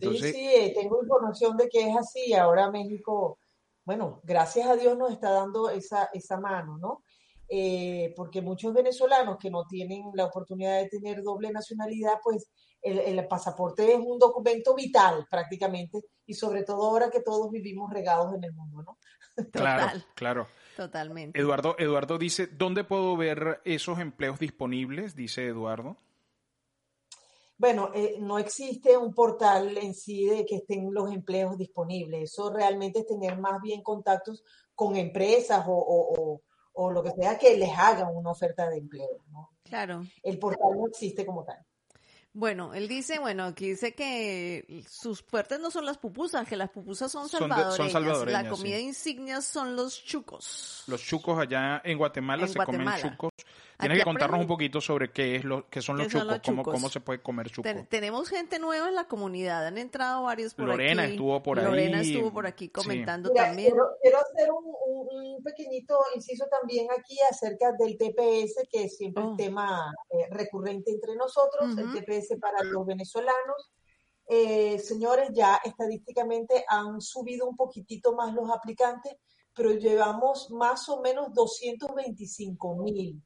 Sí, 0.00 0.32
sí, 0.32 0.72
tengo 0.74 1.02
información 1.02 1.56
de 1.56 1.68
que 1.68 1.90
es 1.90 1.96
así. 1.96 2.32
Ahora 2.32 2.70
México, 2.70 3.38
bueno, 3.84 4.20
gracias 4.24 4.66
a 4.66 4.76
Dios 4.76 4.96
nos 4.96 5.12
está 5.12 5.30
dando 5.30 5.68
esa, 5.68 6.08
esa 6.14 6.40
mano, 6.40 6.78
¿no? 6.78 7.02
Eh, 7.54 8.14
porque 8.16 8.40
muchos 8.40 8.72
venezolanos 8.72 9.36
que 9.36 9.50
no 9.50 9.66
tienen 9.66 10.04
la 10.14 10.24
oportunidad 10.24 10.80
de 10.80 10.88
tener 10.88 11.22
doble 11.22 11.50
nacionalidad, 11.50 12.14
pues 12.24 12.50
el, 12.80 12.98
el, 12.98 13.28
pasaporte 13.28 13.92
es 13.92 14.00
un 14.02 14.18
documento 14.18 14.74
vital 14.74 15.26
prácticamente, 15.30 16.00
y 16.24 16.32
sobre 16.32 16.62
todo 16.62 16.88
ahora 16.88 17.10
que 17.10 17.20
todos 17.20 17.50
vivimos 17.50 17.92
regados 17.92 18.34
en 18.34 18.44
el 18.44 18.54
mundo, 18.54 18.82
¿no? 18.82 18.98
Claro, 19.52 20.00
claro. 20.14 20.48
Totalmente. 20.78 21.38
Eduardo, 21.38 21.76
Eduardo 21.78 22.16
dice, 22.16 22.46
¿dónde 22.46 22.84
puedo 22.84 23.18
ver 23.18 23.60
esos 23.66 23.98
empleos 23.98 24.38
disponibles? 24.38 25.14
Dice 25.14 25.46
Eduardo. 25.46 25.98
Bueno, 27.58 27.90
eh, 27.94 28.16
no 28.18 28.38
existe 28.38 28.96
un 28.96 29.12
portal 29.12 29.76
en 29.76 29.92
sí 29.94 30.24
de 30.24 30.46
que 30.46 30.56
estén 30.56 30.88
los 30.90 31.12
empleos 31.12 31.58
disponibles. 31.58 32.32
Eso 32.32 32.50
realmente 32.50 33.00
es 33.00 33.06
tener 33.06 33.38
más 33.38 33.60
bien 33.60 33.82
contactos 33.82 34.42
con 34.74 34.96
empresas 34.96 35.66
o, 35.68 35.74
o, 35.74 36.14
o, 36.18 36.40
o 36.74 36.90
lo 36.90 37.02
que 37.02 37.10
sea 37.12 37.38
que 37.38 37.56
les 37.56 37.70
hagan 37.76 38.08
una 38.14 38.30
oferta 38.30 38.68
de 38.68 38.78
empleo. 38.78 39.24
¿no? 39.30 39.50
Claro. 39.64 40.04
El 40.22 40.38
portal 40.38 40.70
no 40.76 40.86
existe 40.88 41.24
como 41.26 41.44
tal. 41.44 41.58
Bueno, 42.34 42.72
él 42.72 42.88
dice, 42.88 43.18
bueno, 43.18 43.44
aquí 43.44 43.68
dice 43.68 43.94
que 43.94 44.82
sus 44.88 45.20
fuertes 45.22 45.60
no 45.60 45.70
son 45.70 45.84
las 45.84 45.98
pupusas, 45.98 46.48
que 46.48 46.56
las 46.56 46.70
pupusas 46.70 47.12
son 47.12 47.28
salvadoreñas. 47.28 47.76
Son, 47.76 47.86
de, 47.86 47.92
son 47.92 48.02
salvadoreñas 48.02 48.42
La 48.44 48.48
comida 48.48 48.76
sí. 48.78 48.84
insignia 48.84 49.42
son 49.42 49.76
los 49.76 50.02
chucos. 50.02 50.84
Los 50.86 51.02
chucos 51.02 51.38
allá 51.38 51.82
en 51.84 51.98
Guatemala 51.98 52.44
En 52.44 52.48
se 52.48 52.54
Guatemala. 52.54 52.96
comen 52.96 53.10
chucos. 53.12 53.30
Tienes 53.82 53.98
que 53.98 54.04
contarnos 54.04 54.38
aprendí- 54.38 54.42
un 54.42 54.48
poquito 54.48 54.80
sobre 54.80 55.12
qué 55.12 55.36
es 55.36 55.44
lo 55.44 55.68
que 55.68 55.82
son 55.82 55.98
los 55.98 56.06
¿Qué 56.06 56.12
son 56.12 56.20
chucos, 56.22 56.32
los 56.36 56.42
cómo, 56.46 56.62
chucos? 56.62 56.74
cómo 56.74 56.88
se 56.88 57.00
puede 57.00 57.22
comer 57.22 57.50
chuco. 57.50 57.62
Ten- 57.62 57.86
tenemos 57.86 58.28
gente 58.28 58.58
nueva 58.58 58.88
en 58.88 58.94
la 58.94 59.04
comunidad, 59.08 59.66
han 59.66 59.76
entrado 59.78 60.22
varios 60.24 60.54
por 60.54 60.66
Lorena 60.66 61.02
aquí. 61.02 61.12
estuvo 61.12 61.42
por 61.42 61.62
Lorena 61.62 61.98
ahí. 61.98 62.12
estuvo 62.14 62.32
por 62.32 62.46
aquí 62.46 62.64
Sí. 62.66 62.70
comentando 62.70 63.30
Mira, 63.32 63.46
también. 63.46 63.70
quiero, 63.70 63.84
quiero 64.00 64.18
hacer 64.18 64.50
un, 64.50 64.64
un- 64.86 65.34
un 65.36 65.42
pequeñito 65.42 65.98
inciso 66.14 66.46
también 66.50 66.88
aquí 66.96 67.16
acerca 67.30 67.72
del 67.78 67.96
TPS, 67.98 68.66
que 68.70 68.84
es 68.84 68.96
siempre 68.96 69.22
Oh. 69.22 69.30
el 69.32 69.36
tema 69.36 69.92
eh, 70.10 70.26
recurrente 70.30 70.90
entre 70.90 71.14
nosotros, 71.16 71.76
el 71.76 71.86
Ujú. 71.86 71.98
TPS 71.98 72.36
para 72.38 72.62
los 72.64 72.86
venezolanos. 72.86 73.70
Eh, 74.28 74.78
señores, 74.78 75.30
ya 75.34 75.60
estadísticamente 75.64 76.64
han 76.68 77.00
subido 77.00 77.46
un 77.48 77.56
poquitito 77.56 78.14
más 78.14 78.32
los 78.32 78.48
aplicantes, 78.50 79.16
pero 79.54 79.72
llevamos 79.72 80.50
más 80.52 80.88
o 80.88 81.00
menos 81.02 81.34
225 81.34 82.76
mil. 82.76 83.20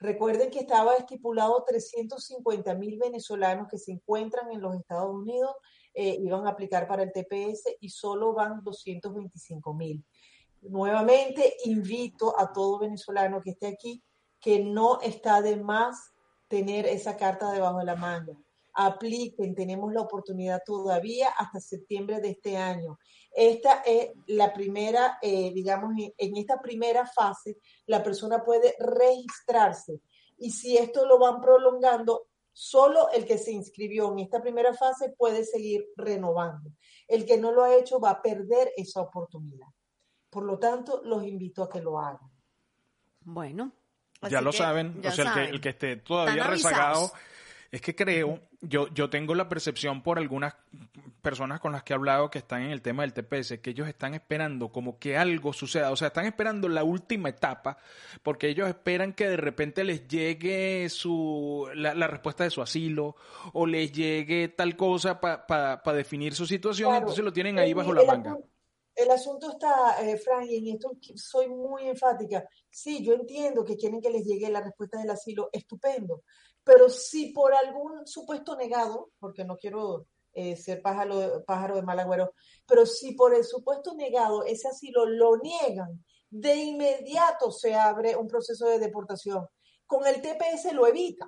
Recuerden 0.00 0.50
que 0.50 0.60
estaba 0.60 0.96
estipulado 0.96 1.62
350 1.66 2.74
mil 2.74 2.98
venezolanos 2.98 3.68
que 3.68 3.76
se 3.76 3.92
encuentran 3.92 4.50
en 4.50 4.62
los 4.62 4.74
Estados 4.74 5.14
Unidos, 5.14 5.54
eh, 5.92 6.16
iban 6.20 6.46
a 6.46 6.50
aplicar 6.50 6.88
para 6.88 7.02
el 7.02 7.12
TPS 7.12 7.76
y 7.80 7.90
solo 7.90 8.32
van 8.32 8.64
225 8.64 9.74
mil. 9.74 10.02
Nuevamente 10.62 11.54
invito 11.64 12.38
a 12.38 12.50
todo 12.50 12.78
venezolano 12.78 13.42
que 13.42 13.50
esté 13.50 13.66
aquí 13.66 14.02
que 14.40 14.64
no 14.64 15.00
está 15.02 15.42
de 15.42 15.56
más 15.56 16.12
tener 16.48 16.86
esa 16.86 17.18
carta 17.18 17.52
debajo 17.52 17.78
de 17.78 17.84
la 17.84 17.96
manga. 17.96 18.32
Apliquen, 18.74 19.54
tenemos 19.54 19.92
la 19.92 20.02
oportunidad 20.02 20.62
todavía 20.64 21.30
hasta 21.30 21.60
septiembre 21.60 22.20
de 22.20 22.30
este 22.30 22.56
año. 22.56 22.98
Esta 23.32 23.82
es 23.82 24.10
la 24.26 24.52
primera, 24.52 25.18
eh, 25.22 25.52
digamos, 25.52 25.92
en, 25.98 26.12
en 26.16 26.36
esta 26.36 26.60
primera 26.60 27.06
fase, 27.06 27.58
la 27.86 28.02
persona 28.02 28.42
puede 28.42 28.74
registrarse. 28.78 30.00
Y 30.38 30.50
si 30.50 30.76
esto 30.76 31.06
lo 31.06 31.18
van 31.18 31.40
prolongando, 31.40 32.28
solo 32.52 33.10
el 33.10 33.24
que 33.24 33.38
se 33.38 33.52
inscribió 33.52 34.12
en 34.12 34.20
esta 34.20 34.42
primera 34.42 34.74
fase 34.74 35.14
puede 35.16 35.44
seguir 35.44 35.86
renovando. 35.96 36.70
El 37.06 37.24
que 37.24 37.38
no 37.38 37.52
lo 37.52 37.64
ha 37.64 37.74
hecho 37.74 38.00
va 38.00 38.10
a 38.10 38.22
perder 38.22 38.72
esa 38.76 39.00
oportunidad. 39.00 39.68
Por 40.28 40.44
lo 40.44 40.58
tanto, 40.58 41.02
los 41.04 41.24
invito 41.24 41.62
a 41.62 41.68
que 41.68 41.80
lo 41.80 41.98
hagan. 41.98 42.30
Bueno. 43.22 43.72
ya 44.28 44.40
lo 44.40 44.52
saben, 44.52 45.00
ya 45.02 45.10
o 45.10 45.12
sea, 45.12 45.24
el 45.24 45.32
que, 45.34 45.50
el 45.50 45.60
que 45.60 45.68
esté 45.70 45.96
todavía 45.96 46.44
rezagado. 46.44 47.10
Es 47.72 47.80
que 47.80 47.94
creo, 47.94 48.40
yo, 48.60 48.88
yo 48.88 49.08
tengo 49.10 49.34
la 49.34 49.48
percepción 49.48 50.02
por 50.02 50.18
algunas 50.18 50.54
personas 51.22 51.60
con 51.60 51.72
las 51.72 51.82
que 51.84 51.92
he 51.92 51.96
hablado 51.96 52.30
que 52.30 52.38
están 52.38 52.62
en 52.62 52.70
el 52.70 52.82
tema 52.82 53.02
del 53.02 53.12
TPS, 53.12 53.58
que 53.60 53.70
ellos 53.70 53.86
están 53.86 54.14
esperando 54.14 54.70
como 54.70 54.98
que 54.98 55.16
algo 55.16 55.52
suceda, 55.52 55.90
o 55.92 55.96
sea, 55.96 56.08
están 56.08 56.24
esperando 56.26 56.68
la 56.68 56.82
última 56.82 57.28
etapa, 57.28 57.76
porque 58.22 58.48
ellos 58.48 58.68
esperan 58.68 59.12
que 59.12 59.28
de 59.28 59.36
repente 59.36 59.84
les 59.84 60.08
llegue 60.08 60.88
su 60.88 61.68
la, 61.74 61.94
la 61.94 62.06
respuesta 62.08 62.42
de 62.44 62.50
su 62.50 62.62
asilo, 62.62 63.16
o 63.52 63.66
les 63.66 63.92
llegue 63.92 64.48
tal 64.48 64.76
cosa 64.76 65.20
para 65.20 65.46
pa, 65.46 65.82
pa 65.82 65.92
definir 65.92 66.34
su 66.34 66.46
situación, 66.46 66.88
Claro. 66.88 67.02
entonces 67.02 67.24
lo 67.24 67.32
tienen 67.32 67.58
ahí 67.58 67.72
bajo 67.72 67.92
la 67.92 68.02
manga. 68.04 68.30
asunto- 68.32 68.48
El 68.96 69.10
asunto 69.12 69.50
está, 69.52 70.02
eh, 70.04 70.16
Fran, 70.18 70.44
y 70.44 70.56
en 70.58 70.74
esto 70.74 70.90
soy 71.14 71.48
muy 71.48 71.86
enfática. 71.86 72.44
Sí, 72.68 73.02
yo 73.04 73.14
entiendo 73.14 73.64
que 73.64 73.76
quieren 73.76 74.00
que 74.00 74.10
les 74.10 74.24
llegue 74.26 74.50
la 74.50 74.60
respuesta 74.60 74.98
del 74.98 75.10
asilo, 75.10 75.48
estupendo. 75.52 76.22
Pero 76.70 76.88
si 76.88 77.32
por 77.32 77.52
algún 77.52 78.06
supuesto 78.06 78.54
negado, 78.54 79.10
porque 79.18 79.44
no 79.44 79.56
quiero 79.56 80.06
eh, 80.32 80.54
ser 80.54 80.80
pájaro, 80.80 81.42
pájaro 81.44 81.74
de 81.74 81.82
mal 81.82 81.98
agüero, 81.98 82.32
pero 82.64 82.86
si 82.86 83.14
por 83.14 83.34
el 83.34 83.42
supuesto 83.42 83.92
negado 83.96 84.44
ese 84.44 84.68
asilo 84.68 85.04
lo 85.04 85.38
niegan, 85.38 86.04
de 86.30 86.54
inmediato 86.54 87.50
se 87.50 87.74
abre 87.74 88.14
un 88.14 88.28
proceso 88.28 88.68
de 88.68 88.78
deportación. 88.78 89.48
Con 89.84 90.06
el 90.06 90.22
TPS 90.22 90.72
lo 90.72 90.86
evita. 90.86 91.26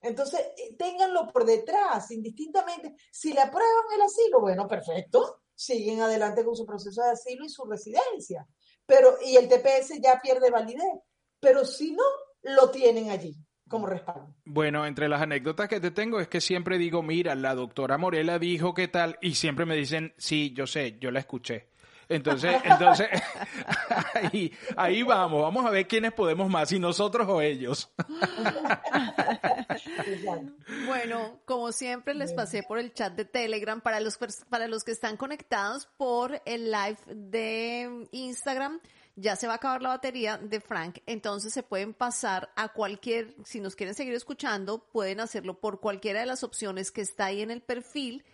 Entonces, 0.00 0.40
eh, 0.56 0.74
ténganlo 0.76 1.28
por 1.28 1.44
detrás, 1.44 2.10
indistintamente. 2.10 2.96
Si 3.12 3.32
le 3.32 3.42
aprueban 3.42 3.84
el 3.94 4.02
asilo, 4.02 4.40
bueno, 4.40 4.66
perfecto, 4.66 5.42
siguen 5.54 6.00
adelante 6.00 6.44
con 6.44 6.56
su 6.56 6.66
proceso 6.66 7.00
de 7.00 7.10
asilo 7.10 7.44
y 7.44 7.48
su 7.48 7.64
residencia. 7.64 8.44
Pero, 8.84 9.18
y 9.24 9.36
el 9.36 9.48
TPS 9.48 10.00
ya 10.02 10.20
pierde 10.20 10.50
validez. 10.50 10.98
Pero 11.38 11.64
si 11.64 11.92
no, 11.92 12.02
lo 12.42 12.72
tienen 12.72 13.10
allí 13.10 13.45
como 13.68 13.86
respaldo. 13.86 14.28
Bueno, 14.44 14.86
entre 14.86 15.08
las 15.08 15.22
anécdotas 15.22 15.68
que 15.68 15.80
te 15.80 15.90
tengo 15.90 16.20
es 16.20 16.28
que 16.28 16.40
siempre 16.40 16.78
digo, 16.78 17.02
mira, 17.02 17.34
la 17.34 17.54
doctora 17.54 17.98
Morela 17.98 18.38
dijo 18.38 18.74
qué 18.74 18.88
tal, 18.88 19.18
y 19.20 19.34
siempre 19.34 19.66
me 19.66 19.74
dicen, 19.76 20.14
sí, 20.16 20.52
yo 20.54 20.66
sé, 20.66 20.98
yo 21.00 21.10
la 21.10 21.20
escuché. 21.20 21.68
Entonces, 22.08 22.54
entonces, 22.64 23.08
ahí, 24.14 24.52
ahí 24.76 25.02
vamos, 25.02 25.42
vamos 25.42 25.66
a 25.66 25.70
ver 25.70 25.88
quiénes 25.88 26.12
podemos 26.12 26.48
más, 26.48 26.68
si 26.68 26.78
nosotros 26.78 27.26
o 27.28 27.40
ellos. 27.40 27.92
Bueno, 30.86 31.40
como 31.44 31.72
siempre 31.72 32.14
les 32.14 32.32
pasé 32.32 32.62
por 32.62 32.78
el 32.78 32.92
chat 32.92 33.12
de 33.14 33.24
Telegram 33.24 33.80
para 33.80 34.00
los 34.00 34.18
pers- 34.18 34.44
para 34.48 34.68
los 34.68 34.84
que 34.84 34.92
están 34.92 35.16
conectados 35.16 35.86
por 35.96 36.40
el 36.46 36.70
live 36.70 36.98
de 37.06 38.06
Instagram. 38.12 38.80
Ya 39.16 39.34
se 39.34 39.46
va 39.46 39.54
a 39.54 39.56
acabar 39.56 39.82
la 39.82 39.88
batería 39.88 40.36
de 40.36 40.60
Frank, 40.60 40.98
entonces 41.06 41.52
se 41.52 41.62
pueden 41.62 41.94
pasar 41.94 42.50
a 42.54 42.68
cualquier, 42.68 43.34
si 43.44 43.60
nos 43.60 43.74
quieren 43.74 43.94
seguir 43.94 44.14
escuchando, 44.14 44.78
pueden 44.78 45.20
hacerlo 45.20 45.58
por 45.58 45.80
cualquiera 45.80 46.20
de 46.20 46.26
las 46.26 46.44
opciones 46.44 46.90
que 46.90 47.00
está 47.00 47.26
ahí 47.26 47.40
en 47.40 47.50
el 47.50 47.62
perfil 47.62 48.24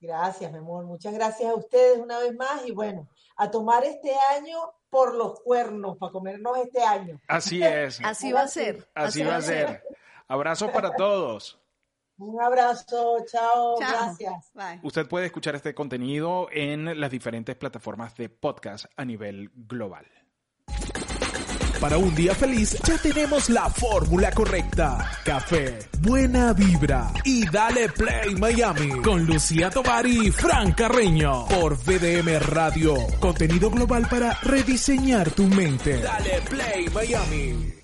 Gracias, 0.00 0.50
mi 0.50 0.58
amor. 0.58 0.86
Muchas 0.86 1.12
gracias 1.12 1.50
a 1.50 1.54
ustedes 1.54 1.98
una 1.98 2.18
vez 2.18 2.34
más. 2.34 2.66
Y 2.66 2.72
bueno, 2.72 3.06
a 3.36 3.50
tomar 3.50 3.84
este 3.84 4.12
año 4.36 4.58
por 4.88 5.14
los 5.14 5.40
cuernos, 5.40 5.98
para 5.98 6.10
comernos 6.12 6.56
este 6.58 6.82
año. 6.82 7.20
Así 7.28 7.62
es. 7.62 8.00
Así 8.02 8.32
va 8.32 8.42
a 8.42 8.48
ser. 8.48 8.88
Así 8.94 9.22
va 9.22 9.36
a 9.36 9.42
ser. 9.42 9.82
Abrazo 10.26 10.70
para 10.72 10.90
todos. 10.96 11.58
Un 12.18 12.38
abrazo, 12.42 13.24
chao, 13.26 13.76
Chao. 13.78 13.78
gracias. 13.78 14.50
Bye. 14.52 14.80
Usted 14.82 15.08
puede 15.08 15.26
escuchar 15.26 15.54
este 15.54 15.74
contenido 15.74 16.48
en 16.52 17.00
las 17.00 17.10
diferentes 17.10 17.56
plataformas 17.56 18.14
de 18.16 18.28
podcast 18.28 18.84
a 18.96 19.06
nivel 19.06 19.50
global. 19.54 20.06
Para 21.80 21.96
un 21.96 22.14
día 22.14 22.34
feliz 22.34 22.76
ya 22.84 22.98
tenemos 22.98 23.48
la 23.48 23.70
fórmula 23.70 24.30
correcta. 24.32 25.10
Café, 25.24 25.78
buena 26.00 26.52
vibra 26.52 27.10
y 27.24 27.48
dale 27.48 27.88
play 27.88 28.34
Miami 28.34 29.00
con 29.00 29.24
Lucía 29.24 29.70
Tovar 29.70 30.06
y 30.06 30.30
Fran 30.30 30.72
Carreño 30.72 31.46
por 31.46 31.78
VDM 31.78 32.38
Radio. 32.40 32.94
Contenido 33.18 33.70
global 33.70 34.06
para 34.10 34.34
rediseñar 34.42 35.30
tu 35.30 35.44
mente. 35.46 36.02
Dale 36.02 36.42
play 36.50 36.86
Miami. 36.92 37.79